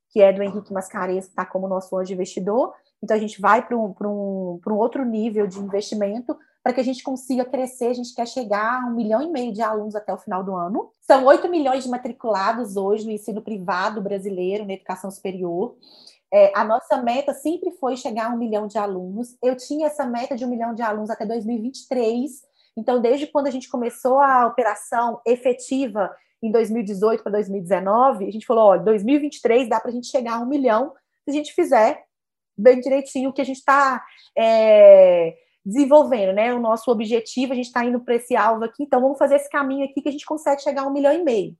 que 0.09 0.21
é 0.21 0.31
do 0.31 0.43
Henrique 0.43 0.73
Mascarenhas, 0.73 1.25
que 1.25 1.31
está 1.31 1.45
como 1.45 1.67
nosso 1.67 1.95
anjo 1.97 2.13
investidor. 2.13 2.73
Então, 3.01 3.15
a 3.15 3.19
gente 3.19 3.39
vai 3.39 3.65
para 3.65 3.77
um, 3.77 3.93
um, 4.01 4.59
um 4.65 4.73
outro 4.73 5.05
nível 5.05 5.47
de 5.47 5.59
investimento 5.59 6.37
para 6.63 6.73
que 6.73 6.81
a 6.81 6.83
gente 6.83 7.03
consiga 7.03 7.45
crescer. 7.45 7.87
A 7.87 7.93
gente 7.93 8.13
quer 8.13 8.27
chegar 8.27 8.83
a 8.83 8.87
um 8.87 8.95
milhão 8.95 9.21
e 9.21 9.31
meio 9.31 9.53
de 9.53 9.61
alunos 9.61 9.95
até 9.95 10.13
o 10.13 10.17
final 10.17 10.43
do 10.43 10.55
ano. 10.55 10.91
São 11.01 11.25
8 11.25 11.49
milhões 11.49 11.83
de 11.83 11.89
matriculados 11.89 12.75
hoje 12.75 13.05
no 13.05 13.11
ensino 13.11 13.41
privado 13.41 14.01
brasileiro, 14.01 14.65
na 14.65 14.73
educação 14.73 15.09
superior. 15.09 15.75
É, 16.31 16.51
a 16.55 16.63
nossa 16.63 17.01
meta 17.01 17.33
sempre 17.33 17.71
foi 17.71 17.97
chegar 17.97 18.29
a 18.29 18.33
um 18.33 18.37
milhão 18.37 18.67
de 18.67 18.77
alunos. 18.77 19.35
Eu 19.41 19.55
tinha 19.55 19.87
essa 19.87 20.05
meta 20.05 20.35
de 20.35 20.45
um 20.45 20.49
milhão 20.49 20.73
de 20.73 20.81
alunos 20.81 21.09
até 21.09 21.25
2023, 21.25 22.43
então, 22.77 23.01
desde 23.01 23.27
quando 23.27 23.47
a 23.47 23.51
gente 23.51 23.69
começou 23.69 24.19
a 24.19 24.47
operação 24.47 25.21
efetiva 25.25 26.15
em 26.41 26.51
2018 26.51 27.23
para 27.23 27.33
2019, 27.33 28.25
a 28.25 28.31
gente 28.31 28.45
falou: 28.45 28.71
ó, 28.71 28.77
2023 28.77 29.67
dá 29.67 29.79
para 29.79 29.89
a 29.89 29.93
gente 29.93 30.07
chegar 30.07 30.35
a 30.35 30.39
um 30.39 30.47
milhão 30.47 30.93
se 31.23 31.31
a 31.31 31.33
gente 31.33 31.53
fizer 31.53 32.03
bem 32.57 32.79
direitinho 32.79 33.29
o 33.29 33.33
que 33.33 33.41
a 33.41 33.45
gente 33.45 33.57
está 33.57 34.03
é, 34.37 35.35
desenvolvendo, 35.65 36.33
né? 36.33 36.53
O 36.53 36.59
nosso 36.59 36.91
objetivo, 36.91 37.53
a 37.53 37.55
gente 37.55 37.67
está 37.67 37.83
indo 37.83 37.99
para 37.99 38.15
esse 38.15 38.35
alvo 38.35 38.65
aqui, 38.65 38.83
então 38.83 39.01
vamos 39.01 39.17
fazer 39.17 39.35
esse 39.35 39.49
caminho 39.49 39.85
aqui 39.85 40.01
que 40.01 40.09
a 40.09 40.11
gente 40.11 40.25
consegue 40.25 40.61
chegar 40.61 40.83
a 40.83 40.87
um 40.87 40.93
milhão 40.93 41.13
e 41.13 41.23
meio. 41.23 41.55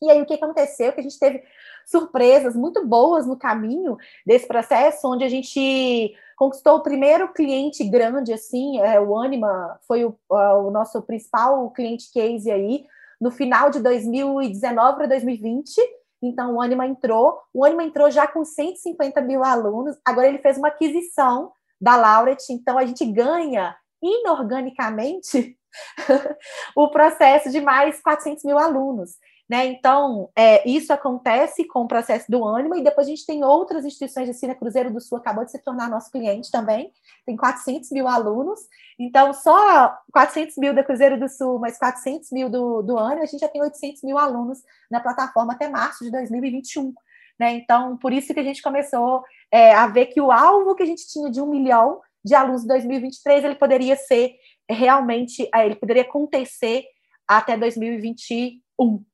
E 0.00 0.10
aí, 0.10 0.22
o 0.22 0.26
que 0.26 0.34
aconteceu? 0.34 0.92
Que 0.92 1.00
a 1.00 1.02
gente 1.02 1.18
teve 1.18 1.42
surpresas 1.86 2.56
muito 2.56 2.86
boas 2.86 3.26
no 3.26 3.36
caminho 3.36 3.96
desse 4.26 4.46
processo, 4.46 5.08
onde 5.08 5.24
a 5.24 5.28
gente 5.28 6.14
conquistou 6.36 6.76
o 6.76 6.82
primeiro 6.82 7.32
cliente 7.32 7.84
grande, 7.84 8.32
assim, 8.32 8.80
é, 8.80 9.00
o 9.00 9.16
Anima 9.16 9.78
foi 9.86 10.04
o, 10.04 10.16
o 10.28 10.70
nosso 10.70 11.00
principal 11.02 11.70
cliente 11.70 12.10
case 12.12 12.50
aí, 12.50 12.84
no 13.20 13.30
final 13.30 13.70
de 13.70 13.80
2019 13.80 14.96
para 14.96 15.06
2020. 15.06 15.76
Então, 16.20 16.56
o 16.56 16.60
Anima 16.60 16.86
entrou, 16.86 17.40
o 17.52 17.64
Anima 17.64 17.84
entrou 17.84 18.10
já 18.10 18.26
com 18.26 18.44
150 18.44 19.20
mil 19.20 19.44
alunos, 19.44 19.96
agora 20.04 20.28
ele 20.28 20.38
fez 20.38 20.56
uma 20.56 20.68
aquisição 20.68 21.52
da 21.80 21.96
Lauret, 21.96 22.38
então 22.50 22.78
a 22.78 22.86
gente 22.86 23.04
ganha 23.04 23.76
inorganicamente 24.00 25.56
o 26.76 26.88
processo 26.88 27.50
de 27.50 27.60
mais 27.60 28.00
400 28.00 28.44
mil 28.44 28.58
alunos. 28.58 29.16
Né? 29.48 29.66
Então, 29.66 30.30
é, 30.36 30.66
isso 30.68 30.92
acontece 30.92 31.64
com 31.66 31.80
o 31.80 31.88
processo 31.88 32.30
do 32.30 32.44
ânimo, 32.44 32.74
e 32.74 32.82
depois 32.82 33.06
a 33.06 33.10
gente 33.10 33.26
tem 33.26 33.44
outras 33.44 33.84
instituições 33.84 34.26
de 34.26 34.30
ensino, 34.30 34.54
Cruzeiro 34.54 34.92
do 34.92 35.00
Sul 35.00 35.18
acabou 35.18 35.44
de 35.44 35.50
se 35.50 35.58
tornar 35.58 35.90
nosso 35.90 36.10
cliente 36.10 36.50
também, 36.50 36.90
tem 37.26 37.36
400 37.36 37.90
mil 37.90 38.08
alunos, 38.08 38.60
então 38.98 39.34
só 39.34 39.94
400 40.12 40.56
mil 40.56 40.74
da 40.74 40.82
Cruzeiro 40.82 41.18
do 41.18 41.28
Sul, 41.28 41.58
mais 41.58 41.78
400 41.78 42.30
mil 42.30 42.48
do, 42.48 42.82
do 42.82 42.96
ânimo, 42.96 43.22
a 43.22 43.26
gente 43.26 43.40
já 43.40 43.48
tem 43.48 43.60
800 43.60 44.02
mil 44.02 44.16
alunos 44.16 44.60
na 44.90 45.00
plataforma 45.00 45.52
até 45.52 45.68
março 45.68 46.04
de 46.04 46.10
2021. 46.10 46.94
Né? 47.38 47.54
Então, 47.54 47.96
por 47.96 48.12
isso 48.12 48.32
que 48.32 48.40
a 48.40 48.44
gente 48.44 48.62
começou 48.62 49.22
é, 49.50 49.74
a 49.74 49.86
ver 49.86 50.06
que 50.06 50.20
o 50.20 50.30
alvo 50.30 50.74
que 50.74 50.82
a 50.82 50.86
gente 50.86 51.06
tinha 51.08 51.30
de 51.30 51.40
um 51.40 51.46
milhão 51.46 52.00
de 52.24 52.34
alunos 52.34 52.64
em 52.64 52.68
2023, 52.68 53.44
ele 53.44 53.54
poderia 53.56 53.96
ser 53.96 54.34
realmente, 54.70 55.48
é, 55.54 55.66
ele 55.66 55.74
poderia 55.74 56.02
acontecer 56.02 56.84
até 57.26 57.56
2021. 57.56 59.04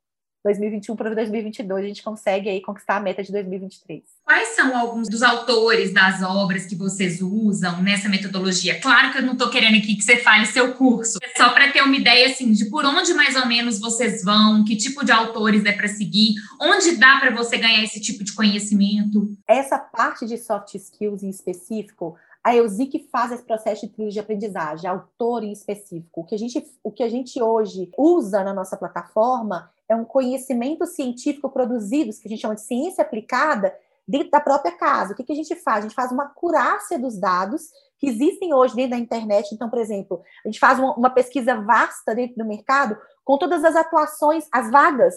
2021 0.48 0.96
para 0.96 1.14
2022 1.14 1.84
a 1.84 1.88
gente 1.88 2.02
consegue 2.02 2.48
aí 2.48 2.60
conquistar 2.60 2.96
a 2.96 3.00
meta 3.00 3.22
de 3.22 3.30
2023. 3.32 4.02
Quais 4.24 4.48
são 4.48 4.76
alguns 4.76 5.08
dos 5.08 5.22
autores 5.22 5.92
das 5.92 6.22
obras 6.22 6.66
que 6.66 6.74
vocês 6.74 7.20
usam 7.20 7.82
nessa 7.82 8.08
metodologia? 8.08 8.80
Claro 8.80 9.12
que 9.12 9.18
eu 9.18 9.22
não 9.22 9.34
estou 9.34 9.50
querendo 9.50 9.76
aqui 9.76 9.94
que 9.94 10.02
você 10.02 10.16
fale 10.16 10.46
seu 10.46 10.74
curso, 10.74 11.18
é 11.22 11.36
só 11.36 11.50
para 11.50 11.70
ter 11.70 11.82
uma 11.82 11.96
ideia 11.96 12.28
assim 12.28 12.52
de 12.52 12.66
por 12.66 12.84
onde 12.84 13.12
mais 13.14 13.36
ou 13.36 13.46
menos 13.46 13.78
vocês 13.78 14.24
vão, 14.24 14.64
que 14.64 14.76
tipo 14.76 15.04
de 15.04 15.12
autores 15.12 15.64
é 15.64 15.72
para 15.72 15.88
seguir, 15.88 16.34
onde 16.60 16.96
dá 16.96 17.18
para 17.20 17.34
você 17.34 17.58
ganhar 17.58 17.82
esse 17.82 18.00
tipo 18.00 18.24
de 18.24 18.34
conhecimento. 18.34 19.30
Essa 19.46 19.78
parte 19.78 20.26
de 20.26 20.38
soft 20.38 20.74
skills 20.74 21.22
em 21.22 21.30
específico, 21.30 22.16
a 22.42 22.54
Elzik 22.54 23.08
faz 23.12 23.32
esse 23.32 23.42
processo 23.42 23.86
de 23.86 23.92
trilha 23.92 24.10
de 24.10 24.20
aprendizagem, 24.20 24.88
autor 24.88 25.42
em 25.42 25.52
específico. 25.52 26.22
O 26.22 26.24
que, 26.24 26.34
a 26.34 26.38
gente, 26.38 26.64
o 26.82 26.90
que 26.90 27.02
a 27.02 27.08
gente 27.08 27.42
hoje 27.42 27.90
usa 27.96 28.42
na 28.42 28.54
nossa 28.54 28.76
plataforma 28.76 29.70
é 29.88 29.96
um 29.96 30.04
conhecimento 30.04 30.86
científico 30.86 31.48
produzido, 31.48 32.10
que 32.20 32.26
a 32.26 32.28
gente 32.28 32.40
chama 32.40 32.54
de 32.54 32.62
ciência 32.62 33.02
aplicada, 33.02 33.74
dentro 34.06 34.30
da 34.30 34.40
própria 34.40 34.72
casa. 34.72 35.12
O 35.12 35.16
que, 35.16 35.22
que 35.22 35.32
a 35.32 35.36
gente 35.36 35.54
faz? 35.54 35.78
A 35.78 35.88
gente 35.88 35.94
faz 35.94 36.10
uma 36.10 36.28
curácia 36.30 36.98
dos 36.98 37.18
dados 37.18 37.68
que 37.98 38.08
existem 38.08 38.54
hoje 38.54 38.74
dentro 38.74 38.92
da 38.92 38.96
internet. 38.96 39.54
Então, 39.54 39.68
por 39.68 39.78
exemplo, 39.78 40.22
a 40.44 40.48
gente 40.48 40.58
faz 40.58 40.78
uma, 40.78 40.94
uma 40.94 41.10
pesquisa 41.10 41.60
vasta 41.60 42.14
dentro 42.14 42.36
do 42.36 42.44
mercado 42.46 42.96
com 43.22 43.36
todas 43.36 43.62
as 43.64 43.76
atuações, 43.76 44.46
as 44.50 44.70
vagas 44.70 45.14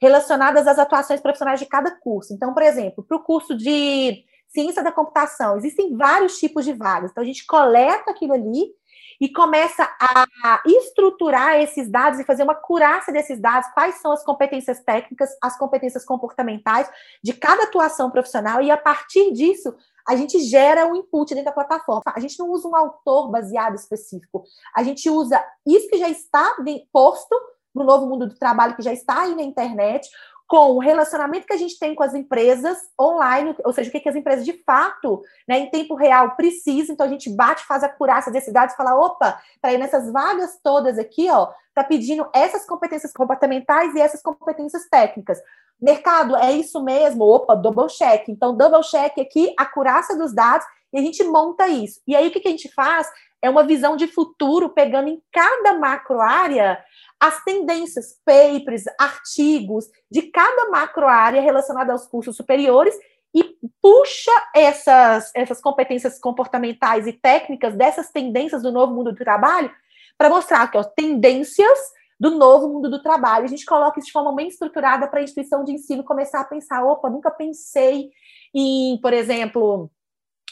relacionadas 0.00 0.66
às 0.66 0.80
atuações 0.80 1.20
profissionais 1.20 1.60
de 1.60 1.66
cada 1.66 1.92
curso. 1.92 2.34
Então, 2.34 2.52
por 2.52 2.62
exemplo, 2.62 3.04
para 3.04 3.16
o 3.16 3.22
curso 3.22 3.56
de 3.56 4.24
ciência 4.48 4.82
da 4.82 4.90
computação, 4.90 5.56
existem 5.56 5.96
vários 5.96 6.38
tipos 6.38 6.64
de 6.64 6.72
vagas. 6.72 7.12
Então, 7.12 7.22
a 7.22 7.26
gente 7.26 7.46
coleta 7.46 8.10
aquilo 8.10 8.32
ali 8.32 8.72
e 9.22 9.28
começa 9.32 9.88
a 10.00 10.60
estruturar 10.66 11.54
esses 11.60 11.88
dados 11.88 12.18
e 12.18 12.24
fazer 12.24 12.42
uma 12.42 12.56
curácia 12.56 13.12
desses 13.12 13.40
dados, 13.40 13.70
quais 13.72 13.94
são 14.00 14.10
as 14.10 14.24
competências 14.24 14.80
técnicas, 14.80 15.30
as 15.40 15.56
competências 15.56 16.04
comportamentais 16.04 16.90
de 17.22 17.32
cada 17.32 17.62
atuação 17.62 18.10
profissional, 18.10 18.60
e 18.60 18.68
a 18.68 18.76
partir 18.76 19.32
disso, 19.32 19.72
a 20.08 20.16
gente 20.16 20.40
gera 20.40 20.86
um 20.86 20.96
input 20.96 21.32
dentro 21.32 21.44
da 21.44 21.52
plataforma. 21.52 22.02
A 22.06 22.18
gente 22.18 22.36
não 22.36 22.50
usa 22.50 22.66
um 22.66 22.74
autor 22.74 23.30
baseado 23.30 23.76
específico, 23.76 24.42
a 24.74 24.82
gente 24.82 25.08
usa 25.08 25.40
isso 25.64 25.88
que 25.88 25.98
já 25.98 26.08
está 26.08 26.56
posto 26.92 27.36
no 27.72 27.84
novo 27.84 28.06
mundo 28.06 28.26
do 28.26 28.34
trabalho, 28.34 28.74
que 28.74 28.82
já 28.82 28.92
está 28.92 29.22
aí 29.22 29.36
na 29.36 29.42
internet, 29.42 30.10
com 30.52 30.72
o 30.72 30.78
relacionamento 30.78 31.46
que 31.46 31.54
a 31.54 31.56
gente 31.56 31.78
tem 31.78 31.94
com 31.94 32.02
as 32.02 32.12
empresas 32.12 32.76
online, 33.00 33.56
ou 33.64 33.72
seja, 33.72 33.88
o 33.88 33.90
que, 33.90 34.00
que 34.00 34.08
as 34.10 34.14
empresas 34.14 34.44
de 34.44 34.52
fato, 34.66 35.22
né, 35.48 35.60
em 35.60 35.70
tempo 35.70 35.94
real, 35.94 36.36
precisam. 36.36 36.92
Então 36.92 37.06
a 37.06 37.08
gente 37.08 37.30
bate, 37.30 37.64
faz 37.64 37.82
a 37.82 37.88
curácia 37.88 38.30
desses 38.30 38.52
dados 38.52 38.74
e 38.74 38.76
fala: 38.76 38.94
opa, 38.94 39.40
para 39.62 39.72
ir 39.72 39.78
nessas 39.78 40.12
vagas 40.12 40.60
todas 40.62 40.98
aqui, 40.98 41.30
ó, 41.30 41.48
tá 41.74 41.82
pedindo 41.82 42.28
essas 42.34 42.66
competências 42.66 43.14
comportamentais 43.14 43.94
e 43.94 44.00
essas 44.02 44.20
competências 44.20 44.86
técnicas. 44.90 45.38
Mercado, 45.80 46.36
é 46.36 46.52
isso 46.52 46.84
mesmo? 46.84 47.24
Opa, 47.24 47.56
double 47.56 47.86
check. 47.86 48.28
Então, 48.28 48.54
double 48.54 48.82
check 48.82 49.20
aqui, 49.20 49.54
a 49.56 49.64
curácia 49.64 50.18
dos 50.18 50.34
dados, 50.34 50.66
e 50.92 50.98
a 50.98 51.00
gente 51.00 51.24
monta 51.24 51.66
isso. 51.66 52.02
E 52.06 52.14
aí, 52.14 52.28
o 52.28 52.30
que, 52.30 52.40
que 52.40 52.48
a 52.48 52.50
gente 52.50 52.70
faz? 52.74 53.10
É 53.40 53.48
uma 53.48 53.64
visão 53.64 53.96
de 53.96 54.06
futuro, 54.06 54.68
pegando 54.68 55.08
em 55.08 55.22
cada 55.32 55.78
macro 55.78 56.20
área 56.20 56.78
as 57.22 57.44
tendências, 57.44 58.18
papers, 58.24 58.82
artigos 58.98 59.88
de 60.10 60.22
cada 60.22 60.68
macro 60.70 61.06
área 61.06 61.40
relacionada 61.40 61.92
aos 61.92 62.04
cursos 62.04 62.34
superiores 62.34 62.98
e 63.32 63.44
puxa 63.80 64.32
essas, 64.52 65.30
essas 65.32 65.60
competências 65.60 66.18
comportamentais 66.18 67.06
e 67.06 67.12
técnicas 67.12 67.76
dessas 67.76 68.10
tendências 68.10 68.60
do 68.60 68.72
novo 68.72 68.92
mundo 68.92 69.12
do 69.12 69.24
trabalho 69.24 69.70
para 70.18 70.28
mostrar 70.28 70.68
que 70.68 70.76
ó, 70.76 70.82
tendências 70.82 71.78
do 72.18 72.32
novo 72.32 72.68
mundo 72.68 72.90
do 72.90 73.00
trabalho. 73.00 73.44
A 73.44 73.48
gente 73.48 73.64
coloca 73.64 74.00
isso 74.00 74.06
de 74.06 74.12
forma 74.12 74.34
bem 74.34 74.48
estruturada 74.48 75.06
para 75.06 75.20
a 75.20 75.22
instituição 75.22 75.62
de 75.62 75.70
ensino 75.70 76.02
começar 76.02 76.40
a 76.40 76.44
pensar: 76.44 76.84
opa, 76.84 77.08
nunca 77.08 77.30
pensei 77.30 78.10
em, 78.52 78.98
por 79.00 79.12
exemplo, 79.12 79.88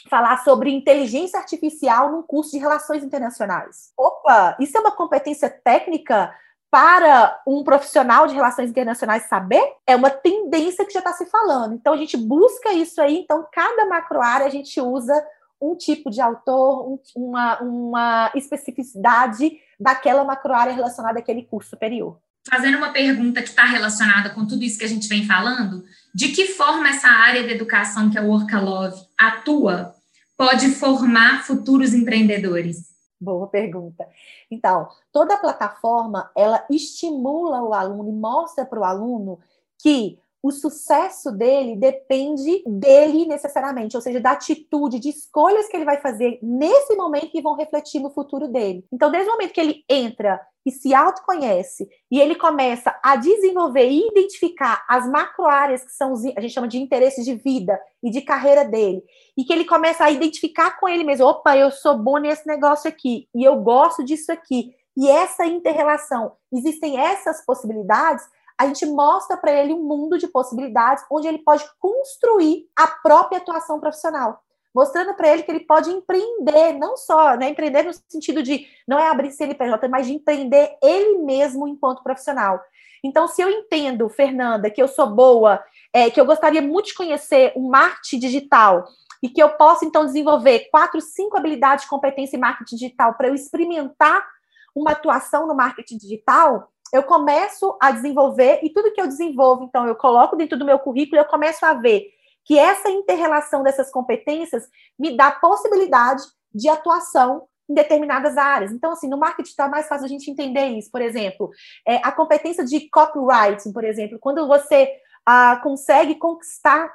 falar 0.09 0.41
sobre 0.45 0.71
inteligência 0.71 1.37
artificial 1.37 2.13
num 2.13 2.23
curso 2.23 2.51
de 2.51 2.59
relações 2.59 3.03
internacionais. 3.03 3.91
Opa, 3.97 4.55
isso 4.57 4.77
é 4.77 4.79
uma 4.79 4.95
competência 4.95 5.49
técnica 5.49 6.33
para 6.71 7.37
um 7.45 7.65
profissional 7.65 8.27
de 8.27 8.33
relações 8.33 8.69
internacionais 8.69 9.27
saber, 9.27 9.61
é 9.85 9.93
uma 9.93 10.09
tendência 10.09 10.85
que 10.85 10.93
já 10.93 10.99
está 10.99 11.11
se 11.11 11.25
falando. 11.25 11.75
Então, 11.75 11.93
a 11.93 11.97
gente 11.97 12.15
busca 12.15 12.71
isso 12.71 13.01
aí. 13.01 13.17
Então, 13.17 13.45
cada 13.51 13.85
macro 13.85 14.21
área 14.21 14.47
a 14.47 14.49
gente 14.49 14.79
usa 14.79 15.13
um 15.61 15.75
tipo 15.75 16.09
de 16.09 16.21
autor, 16.21 16.87
um, 16.87 16.99
uma, 17.13 17.61
uma 17.61 18.31
especificidade 18.33 19.51
daquela 19.77 20.23
macro 20.23 20.53
área 20.53 20.73
relacionada 20.73 21.19
àquele 21.19 21.43
curso 21.43 21.71
superior. 21.71 22.17
Fazendo 22.49 22.77
uma 22.77 22.91
pergunta 22.91 23.41
que 23.41 23.49
está 23.49 23.65
relacionada 23.65 24.31
com 24.31 24.47
tudo 24.47 24.63
isso 24.63 24.79
que 24.79 24.85
a 24.85 24.89
gente 24.89 25.07
vem 25.07 25.27
falando, 25.27 25.83
de 26.15 26.29
que 26.29 26.47
forma 26.47 26.89
essa 26.89 27.09
área 27.09 27.43
de 27.43 27.53
educação 27.53 28.09
que 28.09 28.17
é 28.17 28.21
o 28.21 28.29
Workalove 28.29 28.99
atua 29.19 29.93
pode 30.35 30.69
formar 30.69 31.43
futuros 31.43 31.93
empreendedores? 31.93 32.91
Boa 33.21 33.45
pergunta. 33.45 34.09
Então, 34.49 34.89
toda 35.11 35.37
plataforma, 35.37 36.31
ela 36.35 36.65
estimula 36.71 37.61
o 37.61 37.71
aluno 37.71 38.09
e 38.09 38.13
mostra 38.13 38.65
para 38.65 38.79
o 38.79 38.83
aluno 38.83 39.39
que 39.77 40.17
o 40.41 40.49
sucesso 40.49 41.31
dele 41.31 41.75
depende 41.75 42.63
dele 42.65 43.27
necessariamente, 43.27 43.95
ou 43.95 44.01
seja, 44.01 44.19
da 44.19 44.31
atitude, 44.31 44.97
de 44.97 45.09
escolhas 45.09 45.67
que 45.67 45.77
ele 45.77 45.85
vai 45.85 46.01
fazer 46.01 46.39
nesse 46.41 46.95
momento 46.95 47.29
que 47.29 47.43
vão 47.43 47.55
refletir 47.55 48.01
no 48.01 48.09
futuro 48.09 48.47
dele. 48.47 48.83
Então, 48.91 49.11
desde 49.11 49.29
o 49.29 49.33
momento 49.33 49.53
que 49.53 49.61
ele 49.61 49.85
entra 49.87 50.41
e 50.65 50.71
se 50.71 50.93
autoconhece 50.93 51.89
e 52.09 52.19
ele 52.19 52.35
começa 52.35 52.97
a 53.03 53.15
desenvolver 53.15 53.89
e 53.89 54.07
identificar 54.07 54.83
as 54.87 55.09
macro 55.09 55.45
áreas 55.45 55.83
que 55.83 55.91
são, 55.91 56.13
a 56.13 56.41
gente 56.41 56.53
chama 56.53 56.67
de 56.67 56.77
interesses 56.77 57.25
de 57.25 57.35
vida 57.35 57.79
e 58.03 58.09
de 58.09 58.21
carreira 58.21 58.63
dele, 58.65 59.03
e 59.37 59.43
que 59.43 59.51
ele 59.53 59.65
começa 59.65 60.03
a 60.03 60.11
identificar 60.11 60.79
com 60.79 60.87
ele 60.87 61.03
mesmo, 61.03 61.25
opa, 61.25 61.57
eu 61.57 61.71
sou 61.71 61.97
bom 61.97 62.17
nesse 62.17 62.47
negócio 62.47 62.89
aqui, 62.89 63.27
e 63.33 63.43
eu 63.43 63.57
gosto 63.57 64.03
disso 64.03 64.31
aqui, 64.31 64.73
e 64.97 65.09
essa 65.09 65.45
interrelação, 65.45 66.33
existem 66.51 66.99
essas 66.99 67.45
possibilidades, 67.45 68.25
a 68.57 68.67
gente 68.67 68.85
mostra 68.85 69.37
para 69.37 69.51
ele 69.51 69.73
um 69.73 69.81
mundo 69.81 70.17
de 70.17 70.27
possibilidades 70.27 71.03
onde 71.11 71.27
ele 71.27 71.39
pode 71.39 71.65
construir 71.79 72.67
a 72.77 72.85
própria 72.85 73.39
atuação 73.39 73.79
profissional. 73.79 74.43
Mostrando 74.73 75.13
para 75.15 75.29
ele 75.29 75.43
que 75.43 75.51
ele 75.51 75.61
pode 75.61 75.89
empreender, 75.89 76.73
não 76.73 76.95
só, 76.95 77.35
né, 77.35 77.49
empreender 77.49 77.83
no 77.83 77.93
sentido 77.93 78.41
de 78.41 78.67
não 78.87 78.97
é 78.97 79.09
abrir 79.09 79.31
CNPJ, 79.31 79.87
mas 79.89 80.07
de 80.07 80.13
empreender 80.13 80.77
ele 80.81 81.17
mesmo 81.19 81.67
enquanto 81.67 82.03
profissional. 82.03 82.61
Então, 83.03 83.27
se 83.27 83.41
eu 83.41 83.49
entendo, 83.49 84.07
Fernanda, 84.09 84.69
que 84.69 84.81
eu 84.81 84.87
sou 84.87 85.07
boa, 85.07 85.61
é, 85.91 86.09
que 86.09 86.21
eu 86.21 86.25
gostaria 86.25 86.61
muito 86.61 86.87
de 86.87 86.93
conhecer 86.93 87.51
o 87.55 87.67
marketing 87.67 88.19
digital 88.19 88.85
e 89.21 89.29
que 89.29 89.41
eu 89.41 89.49
posso, 89.49 89.83
então, 89.83 90.05
desenvolver 90.05 90.69
quatro, 90.71 91.01
cinco 91.01 91.37
habilidades 91.37 91.83
de 91.83 91.89
competência 91.89 92.37
em 92.37 92.39
marketing 92.39 92.75
digital 92.75 93.15
para 93.15 93.27
eu 93.27 93.35
experimentar 93.35 94.25
uma 94.73 94.91
atuação 94.91 95.47
no 95.47 95.55
marketing 95.55 95.97
digital, 95.97 96.71
eu 96.93 97.03
começo 97.03 97.75
a 97.81 97.91
desenvolver 97.91 98.59
e 98.63 98.69
tudo 98.69 98.91
que 98.91 99.01
eu 99.01 99.07
desenvolvo, 99.07 99.63
então, 99.63 99.87
eu 99.87 99.95
coloco 99.95 100.35
dentro 100.35 100.57
do 100.57 100.65
meu 100.65 100.79
currículo 100.79 101.17
e 101.17 101.19
eu 101.19 101.25
começo 101.25 101.65
a 101.65 101.73
ver 101.73 102.05
que 102.45 102.57
essa 102.57 102.89
interrelação 102.89 103.63
dessas 103.63 103.91
competências 103.91 104.67
me 104.97 105.15
dá 105.15 105.31
possibilidade 105.31 106.23
de 106.53 106.67
atuação 106.69 107.47
em 107.69 107.73
determinadas 107.73 108.37
áreas. 108.37 108.71
Então, 108.71 108.91
assim, 108.91 109.07
no 109.07 109.17
marketing 109.17 109.49
está 109.49 109.67
mais 109.67 109.87
fácil 109.87 110.05
a 110.05 110.09
gente 110.09 110.29
entender 110.29 110.65
isso. 110.67 110.91
Por 110.91 111.01
exemplo, 111.01 111.49
é, 111.87 111.97
a 111.97 112.11
competência 112.11 112.65
de 112.65 112.89
copywriting, 112.89 113.71
por 113.71 113.83
exemplo, 113.83 114.19
quando 114.19 114.47
você 114.47 114.91
ah, 115.25 115.59
consegue 115.63 116.15
conquistar 116.15 116.91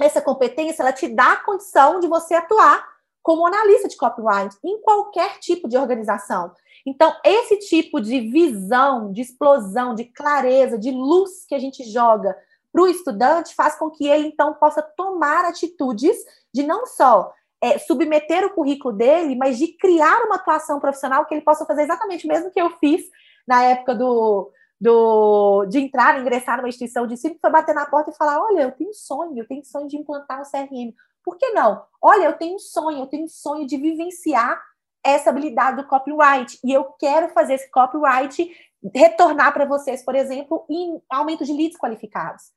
essa 0.00 0.22
competência, 0.22 0.82
ela 0.82 0.92
te 0.92 1.08
dá 1.08 1.32
a 1.32 1.44
condição 1.44 2.00
de 2.00 2.08
você 2.08 2.34
atuar 2.34 2.88
como 3.22 3.46
analista 3.46 3.88
de 3.88 3.96
copyright 3.96 4.56
em 4.64 4.80
qualquer 4.80 5.38
tipo 5.38 5.68
de 5.68 5.76
organização. 5.76 6.52
Então, 6.86 7.14
esse 7.22 7.58
tipo 7.58 8.00
de 8.00 8.20
visão, 8.20 9.12
de 9.12 9.20
explosão, 9.20 9.94
de 9.94 10.04
clareza, 10.04 10.78
de 10.78 10.90
luz 10.90 11.44
que 11.46 11.54
a 11.54 11.58
gente 11.58 11.84
joga 11.84 12.34
para 12.72 12.82
o 12.82 12.88
estudante 12.88 13.54
faz 13.54 13.76
com 13.76 13.90
que 13.90 14.06
ele, 14.06 14.28
então, 14.28 14.54
possa 14.54 14.82
tomar 14.82 15.44
atitudes 15.44 16.16
de 16.52 16.62
não 16.62 16.86
só 16.86 17.32
é, 17.60 17.78
submeter 17.78 18.44
o 18.44 18.54
currículo 18.54 18.94
dele, 18.94 19.36
mas 19.36 19.58
de 19.58 19.68
criar 19.68 20.24
uma 20.24 20.36
atuação 20.36 20.80
profissional 20.80 21.26
que 21.26 21.34
ele 21.34 21.42
possa 21.42 21.66
fazer 21.66 21.82
exatamente 21.82 22.24
o 22.24 22.28
mesmo 22.28 22.50
que 22.50 22.60
eu 22.60 22.70
fiz 22.78 23.02
na 23.46 23.64
época 23.64 23.94
do, 23.94 24.50
do, 24.80 25.66
de 25.66 25.78
entrar, 25.78 26.18
ingressar 26.18 26.56
numa 26.56 26.68
instituição 26.68 27.06
de 27.06 27.14
ensino, 27.14 27.36
foi 27.40 27.50
bater 27.50 27.74
na 27.74 27.86
porta 27.86 28.10
e 28.10 28.16
falar: 28.16 28.42
olha, 28.42 28.62
eu 28.62 28.72
tenho 28.72 28.94
sonho, 28.94 29.36
eu 29.36 29.46
tenho 29.46 29.64
sonho 29.64 29.88
de 29.88 29.96
implantar 29.96 30.40
um 30.40 30.44
CRM. 30.44 30.94
Por 31.22 31.36
que 31.36 31.50
não? 31.50 31.84
Olha, 32.00 32.24
eu 32.24 32.32
tenho 32.32 32.56
um 32.56 32.58
sonho, 32.58 33.00
eu 33.00 33.06
tenho 33.06 33.24
um 33.24 33.28
sonho 33.28 33.66
de 33.66 33.76
vivenciar 33.76 34.60
essa 35.04 35.30
habilidade 35.30 35.76
do 35.76 35.88
copyright. 35.88 36.58
E 36.64 36.72
eu 36.72 36.84
quero 36.98 37.28
fazer 37.30 37.54
esse 37.54 37.70
copyright 37.70 38.50
retornar 38.94 39.52
para 39.52 39.66
vocês, 39.66 40.02
por 40.02 40.14
exemplo, 40.14 40.64
em 40.70 41.02
aumento 41.10 41.44
de 41.44 41.52
leads 41.52 41.78
qualificados. 41.78 42.52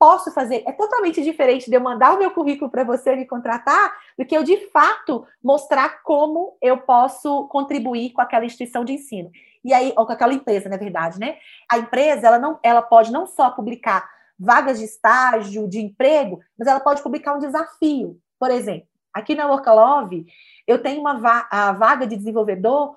Posso 0.00 0.32
fazer, 0.32 0.64
é 0.66 0.72
totalmente 0.72 1.22
diferente 1.22 1.68
de 1.68 1.76
eu 1.76 1.80
mandar 1.80 2.14
o 2.14 2.18
meu 2.18 2.30
currículo 2.30 2.70
para 2.70 2.82
você 2.82 3.14
me 3.14 3.26
contratar, 3.26 3.94
do 4.18 4.24
que 4.24 4.34
eu 4.34 4.42
de 4.42 4.56
fato 4.70 5.26
mostrar 5.44 6.02
como 6.02 6.56
eu 6.62 6.78
posso 6.78 7.46
contribuir 7.48 8.12
com 8.12 8.22
aquela 8.22 8.46
instituição 8.46 8.82
de 8.82 8.94
ensino. 8.94 9.30
E 9.62 9.74
aí, 9.74 9.92
ou 9.94 10.06
com 10.06 10.12
aquela 10.12 10.32
empresa, 10.32 10.70
na 10.70 10.78
verdade, 10.78 11.20
né? 11.20 11.36
A 11.70 11.76
empresa, 11.76 12.26
ela 12.26 12.38
não, 12.38 12.58
ela 12.62 12.80
pode 12.80 13.12
não 13.12 13.26
só 13.26 13.50
publicar 13.50 14.08
vagas 14.38 14.78
de 14.78 14.86
estágio, 14.86 15.68
de 15.68 15.78
emprego, 15.80 16.40
mas 16.58 16.66
ela 16.66 16.80
pode 16.80 17.02
publicar 17.02 17.34
um 17.34 17.38
desafio. 17.38 18.18
Por 18.38 18.50
exemplo, 18.50 18.88
aqui 19.12 19.34
na 19.34 19.46
Workalove, 19.48 20.24
eu 20.66 20.82
tenho 20.82 20.98
uma 20.98 21.18
va 21.18 21.46
a 21.50 21.72
vaga 21.72 22.06
de 22.06 22.16
desenvolvedor, 22.16 22.96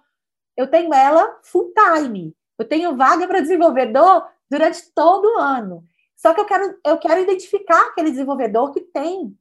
eu 0.56 0.68
tenho 0.68 0.94
ela 0.94 1.38
full 1.44 1.74
time. 1.74 2.34
Eu 2.58 2.66
tenho 2.66 2.96
vaga 2.96 3.28
para 3.28 3.42
desenvolvedor 3.42 4.26
durante 4.50 4.90
todo 4.94 5.26
o 5.26 5.40
ano. 5.40 5.84
Só 6.24 6.34
que 6.34 6.40
eu 6.40 6.46
quero, 6.46 6.80
eu 6.86 6.98
quero 6.98 7.20
identificar 7.20 7.88
aquele 7.88 8.10
desenvolvedor 8.10 8.72
que 8.72 8.80
tem 8.80 9.38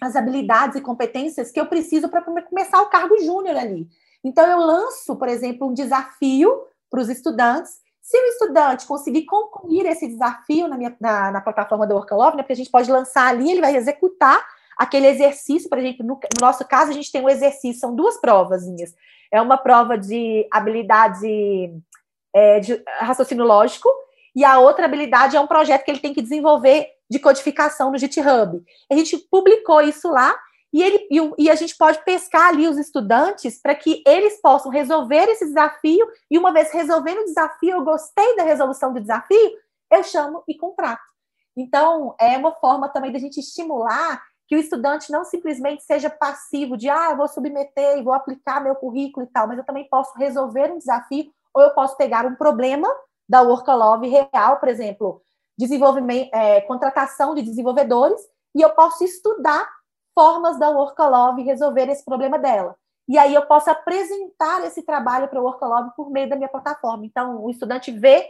as 0.00 0.16
habilidades 0.16 0.74
e 0.74 0.80
competências 0.80 1.50
que 1.50 1.60
eu 1.60 1.66
preciso 1.66 2.08
para 2.08 2.22
começar 2.22 2.80
o 2.80 2.88
cargo 2.88 3.18
júnior 3.18 3.54
ali. 3.54 3.86
Então, 4.24 4.46
eu 4.46 4.56
lanço, 4.56 5.14
por 5.16 5.28
exemplo, 5.28 5.68
um 5.68 5.74
desafio 5.74 6.50
para 6.90 7.00
os 7.00 7.10
estudantes. 7.10 7.80
Se 8.00 8.16
o 8.16 8.26
estudante 8.28 8.86
conseguir 8.86 9.26
concluir 9.26 9.84
esse 9.84 10.08
desafio 10.08 10.66
na, 10.68 10.78
minha, 10.78 10.96
na, 10.98 11.32
na 11.32 11.40
plataforma 11.42 11.86
do 11.86 11.94
Workalove, 11.94 12.38
né, 12.38 12.42
porque 12.42 12.54
a 12.54 12.56
gente 12.56 12.70
pode 12.70 12.90
lançar 12.90 13.28
ali, 13.28 13.50
ele 13.50 13.60
vai 13.60 13.76
executar 13.76 14.42
aquele 14.78 15.08
exercício, 15.08 15.68
por 15.68 15.76
exemplo, 15.76 16.06
no, 16.06 16.14
no, 16.14 16.40
nosso 16.40 16.66
caso, 16.66 16.92
a 16.92 16.94
gente 16.94 17.12
tem 17.12 17.20
um 17.20 17.28
exercício, 17.28 17.78
são 17.78 17.94
duas 17.94 18.18
provazinhas. 18.18 18.94
É 19.30 19.38
uma 19.38 19.58
prova 19.58 19.98
de 19.98 20.48
habilidade 20.50 21.74
é, 22.34 22.58
de 22.60 22.82
raciocínio 23.00 23.44
lógico, 23.44 23.90
e 24.36 24.44
a 24.44 24.58
outra 24.58 24.84
habilidade 24.84 25.34
é 25.34 25.40
um 25.40 25.46
projeto 25.46 25.82
que 25.82 25.90
ele 25.90 25.98
tem 25.98 26.12
que 26.12 26.20
desenvolver 26.20 26.86
de 27.10 27.18
codificação 27.18 27.90
no 27.90 27.96
GitHub. 27.96 28.62
A 28.92 28.94
gente 28.94 29.16
publicou 29.16 29.80
isso 29.80 30.10
lá 30.10 30.38
e, 30.70 30.82
ele, 30.82 31.08
e, 31.10 31.44
e 31.44 31.50
a 31.50 31.54
gente 31.54 31.74
pode 31.74 32.04
pescar 32.04 32.48
ali 32.48 32.68
os 32.68 32.76
estudantes 32.76 33.58
para 33.62 33.74
que 33.74 34.02
eles 34.06 34.38
possam 34.42 34.70
resolver 34.70 35.26
esse 35.30 35.46
desafio, 35.46 36.06
e 36.30 36.36
uma 36.36 36.52
vez 36.52 36.70
resolvendo 36.70 37.20
o 37.20 37.24
desafio, 37.24 37.70
eu 37.70 37.84
gostei 37.84 38.36
da 38.36 38.42
resolução 38.42 38.92
do 38.92 39.00
desafio, 39.00 39.52
eu 39.90 40.04
chamo 40.04 40.44
e 40.46 40.54
contrato. 40.54 41.00
Então, 41.56 42.14
é 42.20 42.36
uma 42.36 42.52
forma 42.52 42.90
também 42.90 43.10
da 43.10 43.18
gente 43.18 43.40
estimular 43.40 44.22
que 44.46 44.54
o 44.54 44.58
estudante 44.58 45.10
não 45.10 45.24
simplesmente 45.24 45.82
seja 45.82 46.10
passivo 46.10 46.76
de, 46.76 46.90
ah, 46.90 47.08
eu 47.12 47.16
vou 47.16 47.26
submeter 47.26 47.98
e 47.98 48.02
vou 48.02 48.12
aplicar 48.12 48.62
meu 48.62 48.74
currículo 48.74 49.24
e 49.24 49.30
tal, 49.30 49.48
mas 49.48 49.56
eu 49.56 49.64
também 49.64 49.88
posso 49.88 50.16
resolver 50.18 50.70
um 50.70 50.78
desafio, 50.78 51.32
ou 51.54 51.62
eu 51.62 51.70
posso 51.70 51.96
pegar 51.96 52.26
um 52.26 52.34
problema 52.34 52.86
da 53.28 53.42
Workalove 53.42 54.08
real, 54.08 54.58
por 54.58 54.68
exemplo, 54.68 55.22
desenvolvimento, 55.58 56.30
é, 56.34 56.60
contratação 56.62 57.34
de 57.34 57.42
desenvolvedores, 57.42 58.20
e 58.54 58.62
eu 58.62 58.70
posso 58.70 59.04
estudar 59.04 59.68
formas 60.14 60.58
da 60.58 60.70
Workalove 60.70 61.42
resolver 61.42 61.88
esse 61.90 62.04
problema 62.04 62.38
dela. 62.38 62.76
E 63.08 63.18
aí 63.18 63.34
eu 63.34 63.46
posso 63.46 63.70
apresentar 63.70 64.64
esse 64.64 64.82
trabalho 64.82 65.28
para 65.28 65.40
o 65.40 65.44
Workalove 65.44 65.90
por 65.96 66.10
meio 66.10 66.28
da 66.28 66.36
minha 66.36 66.48
plataforma. 66.48 67.06
Então, 67.06 67.44
o 67.44 67.50
estudante 67.50 67.92
vê 67.92 68.28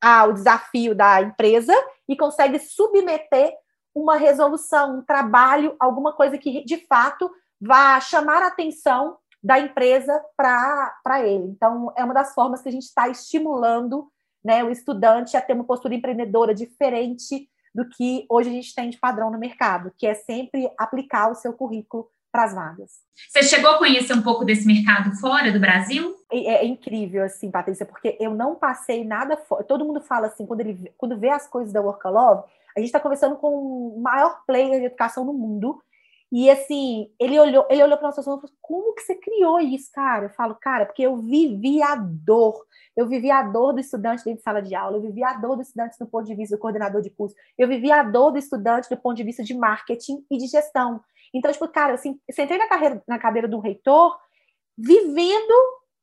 ah, 0.00 0.24
o 0.24 0.32
desafio 0.32 0.94
da 0.94 1.20
empresa 1.20 1.74
e 2.08 2.16
consegue 2.16 2.58
submeter 2.58 3.54
uma 3.94 4.16
resolução, 4.16 4.98
um 4.98 5.02
trabalho, 5.02 5.76
alguma 5.78 6.12
coisa 6.12 6.38
que 6.38 6.64
de 6.64 6.78
fato 6.86 7.30
vá 7.60 8.00
chamar 8.00 8.42
a 8.42 8.48
atenção 8.48 9.16
da 9.42 9.58
empresa 9.58 10.24
para 10.36 11.20
ele. 11.22 11.44
Então, 11.44 11.92
é 11.96 12.02
uma 12.02 12.14
das 12.14 12.32
formas 12.34 12.62
que 12.62 12.68
a 12.68 12.72
gente 12.72 12.84
está 12.84 13.08
estimulando 13.08 14.10
né, 14.44 14.62
o 14.62 14.70
estudante 14.70 15.36
a 15.36 15.40
ter 15.40 15.54
uma 15.54 15.64
postura 15.64 15.94
empreendedora 15.94 16.54
diferente 16.54 17.48
do 17.74 17.88
que 17.88 18.26
hoje 18.28 18.50
a 18.50 18.52
gente 18.52 18.74
tem 18.74 18.90
de 18.90 18.98
padrão 18.98 19.30
no 19.30 19.38
mercado, 19.38 19.92
que 19.96 20.06
é 20.06 20.14
sempre 20.14 20.70
aplicar 20.78 21.30
o 21.30 21.34
seu 21.34 21.52
currículo 21.52 22.08
para 22.30 22.44
as 22.44 22.54
vagas. 22.54 22.90
Você 23.28 23.44
chegou 23.44 23.70
a 23.70 23.78
conhecer 23.78 24.12
um 24.12 24.22
pouco 24.22 24.44
desse 24.44 24.66
mercado 24.66 25.14
fora 25.16 25.52
do 25.52 25.60
Brasil? 25.60 26.14
É, 26.30 26.64
é 26.64 26.66
incrível, 26.66 27.24
assim, 27.24 27.50
Patrícia, 27.50 27.86
porque 27.86 28.16
eu 28.20 28.34
não 28.34 28.56
passei 28.56 29.04
nada 29.04 29.36
fora. 29.36 29.64
Todo 29.64 29.84
mundo 29.84 30.00
fala 30.00 30.26
assim, 30.26 30.44
quando 30.44 30.60
ele 30.60 30.92
quando 30.98 31.18
vê 31.18 31.30
as 31.30 31.48
coisas 31.48 31.72
da 31.72 31.80
Workalove, 31.80 32.42
a 32.76 32.80
gente 32.80 32.88
está 32.88 32.98
conversando 32.98 33.36
com 33.36 33.48
o 33.48 34.00
maior 34.00 34.42
player 34.46 34.80
de 34.80 34.86
educação 34.86 35.24
no 35.24 35.32
mundo, 35.32 35.80
e 36.32 36.50
assim, 36.50 37.08
ele 37.20 37.38
olhou, 37.38 37.64
ele 37.70 37.84
olhou 37.84 37.96
para 37.96 38.08
nossa 38.08 38.20
situação 38.20 38.38
e 38.38 38.40
falou: 38.40 38.56
como 38.60 38.94
que 38.94 39.02
você 39.02 39.14
criou 39.14 39.60
isso, 39.60 39.88
cara? 39.92 40.24
Eu 40.24 40.30
falo, 40.30 40.56
cara, 40.56 40.84
porque 40.84 41.02
eu 41.02 41.16
vivi 41.16 41.80
a 41.80 41.94
dor. 41.94 42.66
Eu 42.96 43.08
vivi 43.08 43.30
a 43.30 43.42
dor 43.42 43.72
do 43.72 43.80
estudante 43.80 44.24
dentro 44.24 44.38
de 44.38 44.42
sala 44.42 44.62
de 44.62 44.74
aula, 44.74 44.96
eu 44.96 45.02
vivi 45.02 45.22
a 45.24 45.34
dor 45.34 45.56
do 45.56 45.62
estudante 45.62 45.98
do 45.98 46.06
ponto 46.06 46.26
de 46.26 46.34
vista 46.34 46.56
do 46.56 46.60
coordenador 46.60 47.02
de 47.02 47.10
curso, 47.10 47.34
eu 47.58 47.66
vivi 47.66 47.90
a 47.90 48.02
dor 48.02 48.30
do 48.30 48.38
estudante 48.38 48.88
do 48.88 48.96
ponto 48.96 49.16
de 49.16 49.24
vista 49.24 49.42
de 49.42 49.54
marketing 49.54 50.24
e 50.30 50.36
de 50.36 50.46
gestão. 50.46 51.00
Então, 51.32 51.50
tipo, 51.50 51.66
cara, 51.68 51.94
assim, 51.94 52.20
sentei 52.30 52.56
na, 52.56 52.68
carreira, 52.68 53.02
na 53.08 53.18
cadeira 53.18 53.48
de 53.48 53.54
um 53.56 53.60
reitor, 53.60 54.16
vivendo 54.78 55.54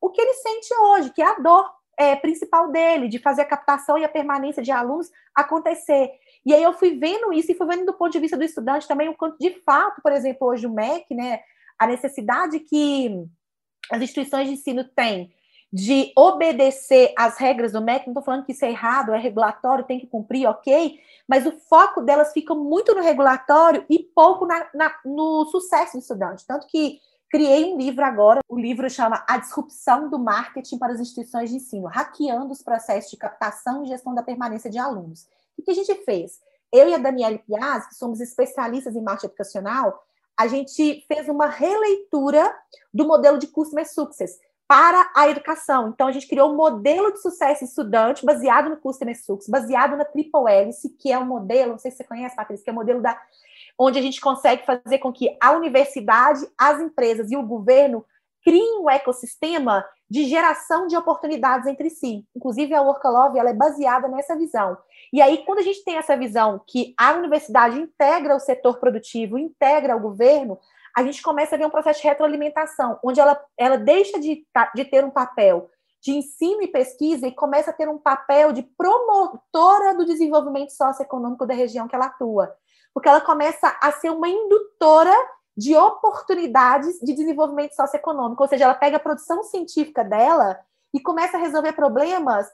o 0.01 0.09
que 0.09 0.21
ele 0.21 0.33
sente 0.33 0.73
hoje, 0.73 1.13
que 1.13 1.21
é 1.21 1.25
a 1.25 1.35
dor 1.35 1.69
é, 1.97 2.15
principal 2.15 2.71
dele, 2.71 3.07
de 3.07 3.19
fazer 3.19 3.43
a 3.43 3.45
captação 3.45 3.97
e 3.97 4.03
a 4.03 4.09
permanência 4.09 4.61
de 4.61 4.71
alunos 4.71 5.09
acontecer. 5.35 6.11
E 6.45 6.53
aí 6.53 6.63
eu 6.63 6.73
fui 6.73 6.97
vendo 6.97 7.31
isso 7.31 7.51
e 7.51 7.55
fui 7.55 7.67
vendo 7.67 7.85
do 7.85 7.93
ponto 7.93 8.11
de 8.11 8.19
vista 8.19 8.35
do 8.35 8.43
estudante 8.43 8.87
também 8.87 9.07
o 9.07 9.15
quanto 9.15 9.37
de 9.37 9.51
fato, 9.63 10.01
por 10.01 10.11
exemplo, 10.11 10.47
hoje 10.47 10.65
o 10.65 10.73
MEC, 10.73 11.13
né, 11.13 11.41
a 11.77 11.87
necessidade 11.87 12.59
que 12.59 13.23
as 13.91 14.01
instituições 14.01 14.47
de 14.47 14.53
ensino 14.53 14.83
têm 14.83 15.33
de 15.71 16.11
obedecer 16.17 17.13
às 17.17 17.37
regras 17.37 17.71
do 17.71 17.81
MEC, 17.81 18.05
não 18.05 18.11
estou 18.11 18.23
falando 18.23 18.45
que 18.45 18.51
isso 18.51 18.65
é 18.65 18.69
errado, 18.69 19.13
é 19.13 19.17
regulatório, 19.17 19.85
tem 19.85 19.99
que 19.99 20.07
cumprir, 20.07 20.45
ok, 20.45 20.99
mas 21.27 21.45
o 21.45 21.51
foco 21.51 22.01
delas 22.01 22.33
fica 22.33 22.53
muito 22.53 22.93
no 22.93 23.01
regulatório 23.01 23.85
e 23.89 23.99
pouco 23.99 24.45
na, 24.45 24.67
na, 24.73 24.93
no 25.05 25.45
sucesso 25.45 25.93
do 25.93 26.01
estudante. 26.01 26.45
Tanto 26.45 26.67
que 26.67 26.99
criei 27.29 27.63
um 27.73 27.77
livro 27.77 28.03
agora, 28.03 28.41
o 28.49 28.59
livro 28.59 28.89
chama 28.89 29.23
A 29.25 29.37
Disrupção 29.37 30.09
do 30.09 30.19
Marketing 30.19 30.77
para 30.77 30.91
as 30.91 30.99
Instituições 30.99 31.49
de 31.49 31.55
Ensino, 31.55 31.87
hackeando 31.87 32.51
os 32.51 32.61
processos 32.61 33.09
de 33.09 33.15
captação 33.15 33.83
e 33.83 33.87
gestão 33.87 34.13
da 34.13 34.21
permanência 34.21 34.69
de 34.69 34.77
alunos. 34.77 35.25
O 35.57 35.61
que 35.61 35.71
a 35.71 35.75
gente 35.75 35.95
fez? 36.03 36.41
Eu 36.69 36.89
e 36.89 36.93
a 36.93 36.97
Daniela 36.97 37.37
Piaz, 37.37 37.87
que 37.87 37.95
somos 37.95 38.19
especialistas 38.19 38.93
em 38.93 39.01
marketing 39.01 39.27
educacional, 39.27 40.03
a 40.37 40.47
gente 40.47 41.05
fez 41.07 41.29
uma 41.29 41.47
releitura 41.47 42.53
do 42.93 43.05
modelo 43.05 43.37
de 43.37 43.47
Customer 43.47 43.87
Success 43.87 44.39
para 44.71 45.11
a 45.13 45.27
educação. 45.27 45.89
Então, 45.89 46.07
a 46.07 46.13
gente 46.13 46.29
criou 46.29 46.49
um 46.49 46.55
modelo 46.55 47.11
de 47.11 47.21
sucesso 47.21 47.65
estudante 47.65 48.25
baseado 48.25 48.69
no 48.69 48.77
Customer 48.77 49.13
Success, 49.21 49.49
baseado 49.49 49.97
na 49.97 50.05
Triple 50.05 50.47
Hélice, 50.47 50.95
que 50.97 51.11
é 51.11 51.19
um 51.19 51.25
modelo, 51.25 51.71
não 51.71 51.77
sei 51.77 51.91
se 51.91 51.97
você 51.97 52.05
conhece, 52.05 52.37
Patrícia, 52.37 52.63
que 52.63 52.69
é 52.69 52.71
o 52.71 52.75
um 52.77 52.79
modelo 52.79 53.01
da, 53.01 53.21
onde 53.77 53.99
a 53.99 54.01
gente 54.01 54.21
consegue 54.21 54.65
fazer 54.65 54.99
com 54.99 55.11
que 55.11 55.35
a 55.41 55.51
universidade, 55.51 56.47
as 56.57 56.79
empresas 56.79 57.29
e 57.29 57.35
o 57.35 57.43
governo 57.43 58.05
criem 58.45 58.79
um 58.79 58.89
ecossistema 58.89 59.83
de 60.09 60.23
geração 60.23 60.87
de 60.87 60.95
oportunidades 60.95 61.67
entre 61.67 61.89
si. 61.89 62.25
Inclusive, 62.33 62.73
a 62.73 62.81
Workalove 62.81 63.39
ela 63.39 63.49
é 63.49 63.53
baseada 63.53 64.07
nessa 64.07 64.37
visão. 64.37 64.77
E 65.11 65.21
aí, 65.21 65.39
quando 65.39 65.59
a 65.59 65.63
gente 65.63 65.83
tem 65.83 65.97
essa 65.97 66.15
visão 66.15 66.61
que 66.65 66.93
a 66.97 67.11
universidade 67.11 67.77
integra 67.77 68.37
o 68.37 68.39
setor 68.39 68.79
produtivo, 68.79 69.37
integra 69.37 69.97
o 69.97 69.99
governo, 69.99 70.57
a 70.95 71.03
gente 71.03 71.21
começa 71.21 71.55
a 71.55 71.57
ver 71.57 71.65
um 71.65 71.69
processo 71.69 72.01
de 72.01 72.07
retroalimentação, 72.07 72.99
onde 73.03 73.19
ela, 73.19 73.41
ela 73.57 73.77
deixa 73.77 74.19
de, 74.19 74.45
de 74.75 74.85
ter 74.85 75.03
um 75.03 75.09
papel 75.09 75.69
de 76.01 76.11
ensino 76.11 76.63
e 76.63 76.67
pesquisa 76.67 77.27
e 77.27 77.31
começa 77.31 77.69
a 77.69 77.73
ter 77.73 77.87
um 77.87 77.97
papel 77.97 78.51
de 78.51 78.63
promotora 78.63 79.95
do 79.95 80.05
desenvolvimento 80.05 80.71
socioeconômico 80.71 81.45
da 81.45 81.53
região 81.53 81.87
que 81.87 81.95
ela 81.95 82.07
atua. 82.07 82.53
Porque 82.93 83.07
ela 83.07 83.21
começa 83.21 83.77
a 83.81 83.91
ser 83.91 84.09
uma 84.09 84.27
indutora 84.27 85.15
de 85.55 85.75
oportunidades 85.75 86.99
de 86.99 87.13
desenvolvimento 87.13 87.75
socioeconômico, 87.75 88.41
ou 88.41 88.49
seja, 88.49 88.63
ela 88.63 88.73
pega 88.73 88.97
a 88.97 89.01
produção 89.01 89.43
científica 89.43 90.03
dela 90.03 90.59
e 90.93 90.99
começa 90.99 91.37
a 91.37 91.39
resolver 91.39 91.73
problemas 91.73 92.47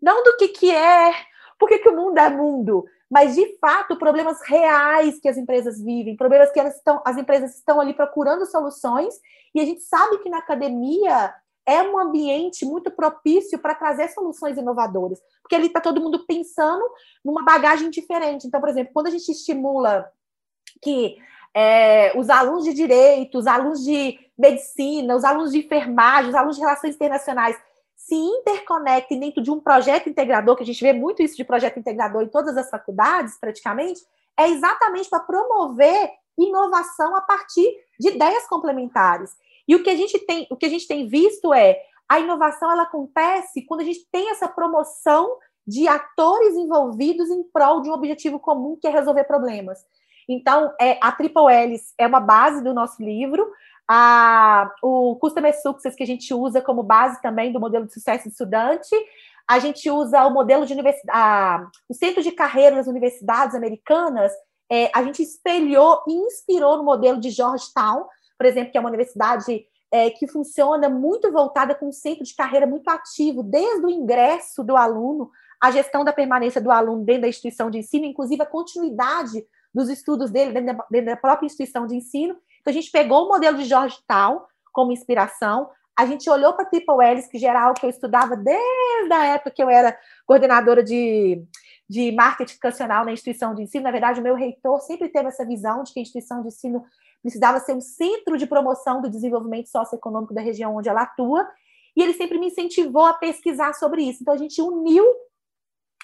não 0.00 0.22
do 0.22 0.36
que, 0.36 0.48
que 0.48 0.70
é, 0.74 1.12
por 1.58 1.68
que, 1.68 1.78
que 1.78 1.88
o 1.88 1.96
mundo 1.96 2.18
é 2.18 2.28
mundo, 2.28 2.84
mas 3.12 3.34
de 3.34 3.58
fato 3.58 3.98
problemas 3.98 4.40
reais 4.40 5.20
que 5.20 5.28
as 5.28 5.36
empresas 5.36 5.78
vivem, 5.78 6.16
problemas 6.16 6.50
que 6.50 6.58
elas 6.58 6.76
estão, 6.76 7.02
as 7.04 7.18
empresas 7.18 7.54
estão 7.54 7.78
ali 7.78 7.92
procurando 7.92 8.46
soluções, 8.46 9.14
e 9.54 9.60
a 9.60 9.66
gente 9.66 9.82
sabe 9.82 10.16
que 10.20 10.30
na 10.30 10.38
academia 10.38 11.34
é 11.66 11.82
um 11.82 11.98
ambiente 11.98 12.64
muito 12.64 12.90
propício 12.90 13.58
para 13.58 13.74
trazer 13.74 14.08
soluções 14.08 14.56
inovadoras, 14.56 15.20
porque 15.42 15.54
ali 15.54 15.66
está 15.66 15.78
todo 15.78 16.00
mundo 16.00 16.24
pensando 16.26 16.82
numa 17.22 17.44
bagagem 17.44 17.90
diferente. 17.90 18.46
Então, 18.46 18.58
por 18.58 18.70
exemplo, 18.70 18.94
quando 18.94 19.08
a 19.08 19.10
gente 19.10 19.30
estimula 19.30 20.10
que 20.80 21.18
é, 21.54 22.18
os 22.18 22.30
alunos 22.30 22.64
de 22.64 22.72
direito, 22.72 23.36
os 23.36 23.46
alunos 23.46 23.84
de 23.84 24.18
medicina, 24.38 25.14
os 25.14 25.22
alunos 25.22 25.52
de 25.52 25.58
enfermagem, 25.58 26.30
os 26.30 26.34
alunos 26.34 26.56
de 26.56 26.62
relações 26.62 26.94
internacionais 26.94 27.58
se 28.06 28.14
interconectem 28.14 29.18
dentro 29.18 29.42
de 29.42 29.50
um 29.50 29.60
projeto 29.60 30.08
integrador, 30.08 30.56
que 30.56 30.62
a 30.62 30.66
gente 30.66 30.82
vê 30.82 30.92
muito 30.92 31.22
isso 31.22 31.36
de 31.36 31.44
projeto 31.44 31.78
integrador 31.78 32.22
em 32.22 32.28
todas 32.28 32.56
as 32.56 32.68
faculdades, 32.68 33.38
praticamente, 33.38 34.00
é 34.36 34.48
exatamente 34.48 35.08
para 35.08 35.20
promover 35.20 36.10
inovação 36.36 37.14
a 37.14 37.20
partir 37.20 37.72
de 37.98 38.08
ideias 38.08 38.46
complementares. 38.48 39.36
E 39.68 39.76
o 39.76 39.82
que 39.82 39.90
a 39.90 39.96
gente 39.96 40.18
tem, 40.18 40.46
o 40.50 40.56
que 40.56 40.66
a 40.66 40.68
gente 40.68 40.88
tem 40.88 41.06
visto 41.06 41.54
é 41.54 41.80
a 42.08 42.18
inovação 42.18 42.70
ela 42.70 42.82
acontece 42.82 43.62
quando 43.62 43.80
a 43.80 43.84
gente 43.84 44.06
tem 44.10 44.30
essa 44.30 44.48
promoção 44.48 45.36
de 45.66 45.86
atores 45.86 46.56
envolvidos 46.56 47.30
em 47.30 47.44
prol 47.44 47.82
de 47.82 47.88
um 47.88 47.92
objetivo 47.92 48.40
comum 48.40 48.76
que 48.80 48.86
é 48.86 48.90
resolver 48.90 49.24
problemas. 49.24 49.78
Então, 50.28 50.72
é, 50.80 50.98
a 51.00 51.12
Triple 51.12 51.52
Hélice 51.52 51.94
é 51.96 52.06
uma 52.06 52.20
base 52.20 52.62
do 52.62 52.74
nosso 52.74 53.02
livro. 53.02 53.48
A, 53.88 54.70
o 54.82 55.16
Customer 55.16 55.54
Success, 55.60 55.94
que 55.94 56.02
a 56.02 56.06
gente 56.06 56.32
usa 56.32 56.60
como 56.60 56.82
base 56.82 57.20
também 57.20 57.52
do 57.52 57.60
modelo 57.60 57.86
de 57.86 57.92
sucesso 57.92 58.28
estudante. 58.28 58.94
A 59.48 59.58
gente 59.58 59.90
usa 59.90 60.24
o 60.24 60.32
modelo 60.32 60.64
de 60.64 60.72
universidade, 60.72 61.68
o 61.88 61.94
centro 61.94 62.22
de 62.22 62.32
carreira 62.32 62.76
das 62.76 62.86
universidades 62.86 63.54
americanas. 63.54 64.32
É, 64.70 64.90
a 64.94 65.02
gente 65.02 65.22
espelhou 65.22 66.02
e 66.08 66.12
inspirou 66.12 66.78
no 66.78 66.84
modelo 66.84 67.20
de 67.20 67.30
Georgetown, 67.30 68.06
por 68.38 68.46
exemplo, 68.46 68.72
que 68.72 68.78
é 68.78 68.80
uma 68.80 68.88
universidade 68.88 69.66
é, 69.92 70.08
que 70.08 70.26
funciona 70.26 70.88
muito 70.88 71.30
voltada 71.30 71.74
com 71.74 71.88
um 71.88 71.92
centro 71.92 72.24
de 72.24 72.34
carreira 72.34 72.66
muito 72.66 72.88
ativo, 72.88 73.42
desde 73.42 73.84
o 73.84 73.90
ingresso 73.90 74.64
do 74.64 74.74
aluno, 74.74 75.30
a 75.60 75.70
gestão 75.70 76.02
da 76.02 76.12
permanência 76.12 76.60
do 76.60 76.70
aluno 76.70 77.04
dentro 77.04 77.22
da 77.22 77.28
instituição 77.28 77.70
de 77.70 77.78
ensino, 77.78 78.06
inclusive 78.06 78.42
a 78.42 78.46
continuidade 78.46 79.46
dos 79.72 79.90
estudos 79.90 80.30
dele 80.30 80.52
dentro 80.52 80.76
da, 80.76 80.86
dentro 80.90 81.06
da 81.06 81.16
própria 81.16 81.46
instituição 81.46 81.86
de 81.86 81.94
ensino. 81.94 82.36
Então, 82.62 82.70
a 82.70 82.74
gente 82.74 82.90
pegou 82.90 83.26
o 83.26 83.28
modelo 83.28 83.58
de 83.58 83.64
Georgetown 83.64 84.40
como 84.72 84.92
inspiração, 84.92 85.68
a 85.96 86.06
gente 86.06 86.28
olhou 86.30 86.54
para 86.54 86.64
Triple 86.64 86.96
L's, 86.96 87.26
que 87.26 87.38
geral 87.38 87.74
que 87.74 87.84
eu 87.84 87.90
estudava 87.90 88.34
desde 88.34 89.12
a 89.12 89.26
época 89.26 89.50
que 89.50 89.62
eu 89.62 89.68
era 89.68 89.96
coordenadora 90.24 90.82
de, 90.82 91.44
de 91.88 92.10
marketing 92.12 92.54
educacional 92.54 93.04
na 93.04 93.12
instituição 93.12 93.54
de 93.54 93.62
ensino. 93.62 93.84
Na 93.84 93.90
verdade, 93.90 94.20
o 94.20 94.22
meu 94.22 94.34
reitor 94.34 94.80
sempre 94.80 95.10
teve 95.10 95.28
essa 95.28 95.44
visão 95.44 95.82
de 95.82 95.92
que 95.92 96.00
a 96.00 96.02
instituição 96.02 96.40
de 96.40 96.48
ensino 96.48 96.82
precisava 97.20 97.60
ser 97.60 97.74
um 97.74 97.80
centro 97.80 98.38
de 98.38 98.46
promoção 98.46 99.02
do 99.02 99.10
desenvolvimento 99.10 99.68
socioeconômico 99.68 100.34
da 100.34 100.40
região 100.40 100.74
onde 100.74 100.88
ela 100.88 101.02
atua, 101.02 101.46
e 101.94 102.02
ele 102.02 102.14
sempre 102.14 102.38
me 102.38 102.46
incentivou 102.46 103.04
a 103.04 103.14
pesquisar 103.14 103.74
sobre 103.74 104.02
isso. 104.02 104.22
Então, 104.22 104.32
a 104.32 104.38
gente 104.38 104.62
uniu 104.62 105.04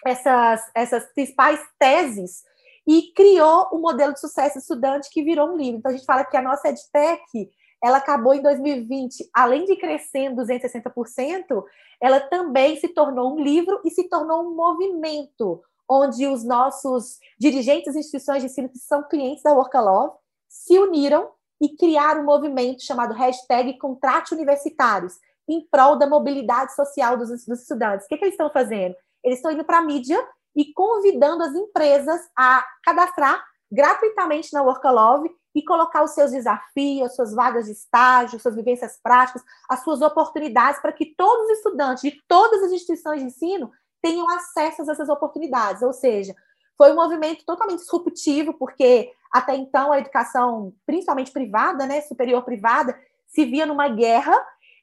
essas, 0.05 0.71
essas 0.75 1.07
principais 1.13 1.61
teses 1.79 2.45
e 2.89 3.13
criou 3.13 3.69
o 3.71 3.77
um 3.77 3.81
modelo 3.83 4.15
de 4.15 4.21
sucesso 4.21 4.57
estudante 4.57 5.11
que 5.11 5.23
virou 5.23 5.51
um 5.51 5.57
livro. 5.59 5.79
Então, 5.79 5.91
a 5.91 5.95
gente 5.95 6.07
fala 6.07 6.25
que 6.25 6.39
a 6.39 6.43
nossa 6.43 6.71
EdTech 6.71 7.51
ela 7.85 7.99
acabou 7.99 8.33
em 8.33 8.41
2020, 8.41 9.29
além 9.33 9.67
de 9.67 9.77
crescer 9.77 10.21
em 10.21 10.35
260%, 10.35 11.65
ela 12.01 12.19
também 12.19 12.81
se 12.81 12.89
tornou 12.89 13.35
um 13.35 13.41
livro 13.41 13.79
e 13.85 13.91
se 13.91 14.09
tornou 14.09 14.43
um 14.43 14.57
movimento, 14.57 15.63
onde 15.89 16.27
os 16.27 16.43
nossos 16.43 17.19
dirigentes 17.39 17.95
e 17.95 17.99
instituições 17.99 18.41
de 18.41 18.47
ensino 18.47 18.71
que 18.71 18.79
são 18.79 19.07
clientes 19.07 19.43
da 19.43 19.53
Workalove 19.53 20.17
se 20.49 20.79
uniram 20.79 21.29
e 21.61 21.77
criaram 21.77 22.23
um 22.23 22.27
movimento 22.27 22.83
chamado 22.83 23.13
hashtag 23.13 23.79
Contrate 23.79 24.35
Universitários, 24.35 25.19
em 25.47 25.61
prol 25.71 25.97
da 25.97 26.07
mobilidade 26.07 26.75
social 26.75 27.19
dos, 27.19 27.29
dos 27.29 27.61
estudantes. 27.61 28.07
O 28.07 28.09
que, 28.09 28.17
que 28.17 28.25
eles 28.25 28.35
estão 28.35 28.51
fazendo? 28.51 28.95
Eles 29.23 29.39
estão 29.39 29.53
indo 29.53 29.65
para 29.65 29.79
a 29.79 29.83
mídia 29.83 30.19
e 30.59 30.73
convidando 30.73 31.45
as 31.45 31.55
empresas 31.55 32.21
a 32.37 32.67
cadastrar 32.83 33.41
gratuitamente 33.71 34.53
na 34.53 34.61
Workalove 34.61 35.31
e 35.55 35.63
colocar 35.63 36.03
os 36.03 36.11
seus 36.11 36.33
desafios, 36.33 37.15
suas 37.15 37.33
vagas 37.33 37.67
de 37.67 37.73
estágio, 37.73 38.41
suas 38.41 38.57
vivências 38.57 38.99
práticas, 39.01 39.41
as 39.71 39.85
suas 39.85 40.03
oportunidades 40.03 40.81
para 40.83 40.93
que 40.93 41.15
todos 41.17 41.45
os 41.45 41.59
estudantes 41.59 42.03
de 42.03 42.21
todas 42.27 42.61
as 42.65 42.73
instituições 42.73 43.21
de 43.21 43.29
ensino 43.29 43.71
tenham 44.03 44.29
acesso 44.31 44.83
a 44.83 44.93
essas 44.93 45.09
oportunidades. 45.09 45.83
Ou 45.83 45.93
seja, 45.93 46.35
foi 46.77 46.91
um 46.91 46.97
movimento 46.97 47.45
totalmente 47.47 47.81
disruptivo, 47.81 48.53
porque 48.55 49.13
até 49.33 49.55
então 49.55 49.93
a 49.93 50.01
educação, 50.01 50.75
principalmente 50.85 51.31
privada, 51.31 51.87
né, 51.87 52.01
superior 52.01 52.43
privada, 52.43 52.99
se 53.29 53.45
via 53.45 53.65
numa 53.65 53.89
guerra, 53.89 54.35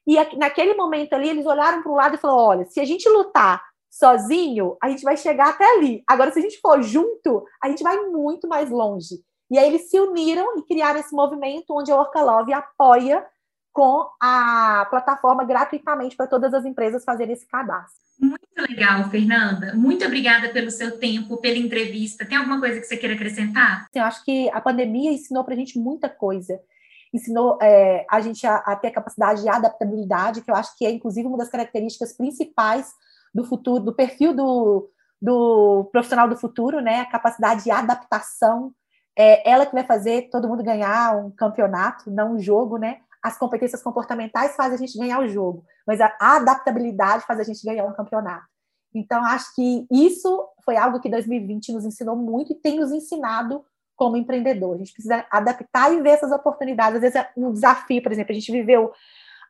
e 0.06 0.16
naquele 0.38 0.72
momento 0.72 1.12
ali 1.12 1.28
eles 1.28 1.44
olharam 1.44 1.82
para 1.82 1.92
o 1.92 1.96
lado 1.96 2.14
e 2.14 2.18
falaram: 2.18 2.40
olha, 2.40 2.64
se 2.66 2.80
a 2.80 2.84
gente 2.84 3.06
lutar 3.08 3.62
sozinho, 3.98 4.76
a 4.82 4.90
gente 4.90 5.02
vai 5.02 5.16
chegar 5.16 5.50
até 5.50 5.64
ali. 5.76 6.02
Agora, 6.06 6.30
se 6.30 6.38
a 6.38 6.42
gente 6.42 6.60
for 6.60 6.82
junto, 6.82 7.44
a 7.62 7.68
gente 7.68 7.82
vai 7.82 7.96
muito 8.06 8.46
mais 8.46 8.70
longe. 8.70 9.16
E 9.50 9.58
aí 9.58 9.68
eles 9.68 9.88
se 9.88 9.98
uniram 9.98 10.58
e 10.58 10.62
criaram 10.62 11.00
esse 11.00 11.14
movimento 11.14 11.70
onde 11.70 11.90
a 11.90 11.96
Orcalove 11.96 12.52
apoia 12.52 13.24
com 13.72 14.08
a 14.20 14.86
plataforma 14.90 15.44
gratuitamente 15.44 16.16
para 16.16 16.26
todas 16.26 16.52
as 16.52 16.64
empresas 16.64 17.04
fazerem 17.04 17.34
esse 17.34 17.46
cadastro. 17.46 18.04
Muito 18.18 18.70
legal, 18.70 19.08
Fernanda. 19.10 19.74
Muito 19.74 20.04
obrigada 20.04 20.48
pelo 20.48 20.70
seu 20.70 20.98
tempo, 20.98 21.36
pela 21.36 21.58
entrevista. 21.58 22.24
Tem 22.24 22.38
alguma 22.38 22.58
coisa 22.58 22.80
que 22.80 22.86
você 22.86 22.96
queira 22.96 23.14
acrescentar? 23.14 23.86
Eu 23.94 24.04
acho 24.04 24.24
que 24.24 24.50
a 24.50 24.60
pandemia 24.60 25.12
ensinou 25.12 25.44
para 25.44 25.54
a 25.54 25.56
gente 25.56 25.78
muita 25.78 26.08
coisa. 26.08 26.58
Ensinou 27.12 27.58
é, 27.62 28.04
a 28.10 28.20
gente 28.20 28.46
a, 28.46 28.56
a 28.56 28.76
ter 28.76 28.88
a 28.88 28.94
capacidade 28.94 29.42
de 29.42 29.48
adaptabilidade, 29.48 30.40
que 30.40 30.50
eu 30.50 30.54
acho 30.54 30.76
que 30.76 30.86
é, 30.86 30.90
inclusive, 30.90 31.28
uma 31.28 31.38
das 31.38 31.50
características 31.50 32.16
principais 32.16 32.90
do 33.36 33.44
futuro, 33.44 33.84
do 33.84 33.94
perfil 33.94 34.34
do, 34.34 34.90
do 35.20 35.88
profissional 35.92 36.26
do 36.26 36.36
futuro, 36.36 36.80
né? 36.80 37.00
A 37.00 37.10
capacidade 37.10 37.64
de 37.64 37.70
adaptação, 37.70 38.72
é 39.18 39.48
ela 39.48 39.66
que 39.66 39.74
vai 39.74 39.84
fazer 39.84 40.28
todo 40.30 40.48
mundo 40.48 40.62
ganhar 40.62 41.16
um 41.16 41.30
campeonato, 41.30 42.10
não 42.10 42.32
um 42.34 42.38
jogo, 42.38 42.78
né? 42.78 43.00
As 43.22 43.38
competências 43.38 43.82
comportamentais 43.82 44.56
fazem 44.56 44.74
a 44.74 44.78
gente 44.78 44.98
ganhar 44.98 45.20
o 45.20 45.28
jogo, 45.28 45.64
mas 45.86 46.00
a 46.00 46.14
adaptabilidade 46.18 47.24
faz 47.26 47.40
a 47.40 47.42
gente 47.42 47.64
ganhar 47.64 47.84
um 47.84 47.92
campeonato. 47.92 48.46
Então, 48.94 49.22
acho 49.24 49.54
que 49.54 49.86
isso 49.90 50.48
foi 50.64 50.76
algo 50.76 51.00
que 51.00 51.10
2020 51.10 51.72
nos 51.72 51.84
ensinou 51.84 52.16
muito 52.16 52.52
e 52.52 52.56
tem 52.56 52.78
nos 52.78 52.92
ensinado 52.92 53.64
como 53.94 54.16
empreendedor. 54.16 54.74
A 54.74 54.78
gente 54.78 54.92
precisa 54.92 55.26
adaptar 55.30 55.92
e 55.92 56.00
ver 56.00 56.10
essas 56.10 56.32
oportunidades. 56.32 56.96
Às 56.96 57.02
vezes 57.02 57.16
é 57.16 57.30
um 57.36 57.52
desafio, 57.52 58.02
por 58.02 58.12
exemplo, 58.12 58.32
a 58.32 58.34
gente 58.34 58.52
viveu 58.52 58.92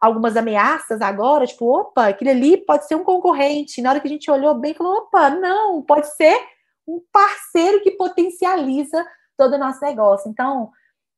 algumas 0.01 0.37
ameaças 0.37 1.01
agora, 1.01 1.47
tipo, 1.47 1.67
opa, 1.67 2.09
aquele 2.09 2.31
ali 2.31 2.57
pode 2.57 2.87
ser 2.87 2.95
um 2.95 3.05
concorrente. 3.05 3.83
Na 3.83 3.91
hora 3.91 4.01
que 4.01 4.07
a 4.07 4.11
gente 4.11 4.31
olhou 4.31 4.55
bem, 4.55 4.75
falou, 4.75 4.99
opa, 4.99 5.31
não, 5.31 5.83
pode 5.83 6.07
ser 6.15 6.39
um 6.87 7.01
parceiro 7.13 7.83
que 7.83 7.93
potencializa 7.93 9.05
todo 9.37 9.55
o 9.55 9.59
nosso 9.59 9.81
negócio. 9.85 10.31
Então, 10.31 10.71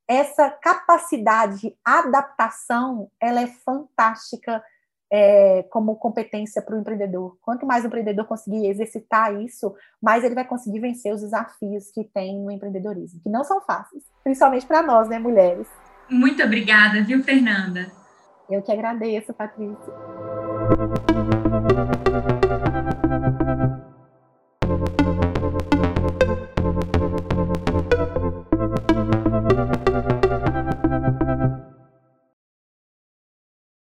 essa 0.09 0.51
capacidade 0.51 1.61
de 1.61 1.77
adaptação, 1.85 3.11
ela 3.21 3.43
é 3.43 3.47
fantástica 3.47 4.63
é, 5.11 5.63
como 5.71 5.97
competência 5.97 6.63
para 6.63 6.75
o 6.75 6.81
empreendedor. 6.81 7.37
Quanto 7.43 7.67
mais 7.67 7.85
o 7.85 7.87
empreendedor 7.87 8.27
conseguir 8.27 8.67
exercitar 8.67 9.35
isso, 9.41 9.75
mais 10.03 10.25
ele 10.25 10.35
vai 10.35 10.47
conseguir 10.47 10.81
vencer 10.81 11.15
os 11.15 11.21
desafios 11.21 11.91
que 11.91 12.05
tem 12.05 12.39
no 12.39 12.51
empreendedorismo, 12.51 13.21
que 13.21 13.29
não 13.29 13.45
são 13.45 13.61
fáceis, 13.61 14.03
principalmente 14.23 14.67
para 14.67 14.83
nós, 14.83 15.09
né, 15.09 15.19
mulheres. 15.19 15.67
Muito 16.09 16.43
obrigada, 16.43 17.03
viu, 17.03 17.23
Fernanda? 17.23 17.91
Eu 18.51 18.63
que 18.63 18.73
agradeço, 18.73 19.35
Patrícia. 19.35 19.93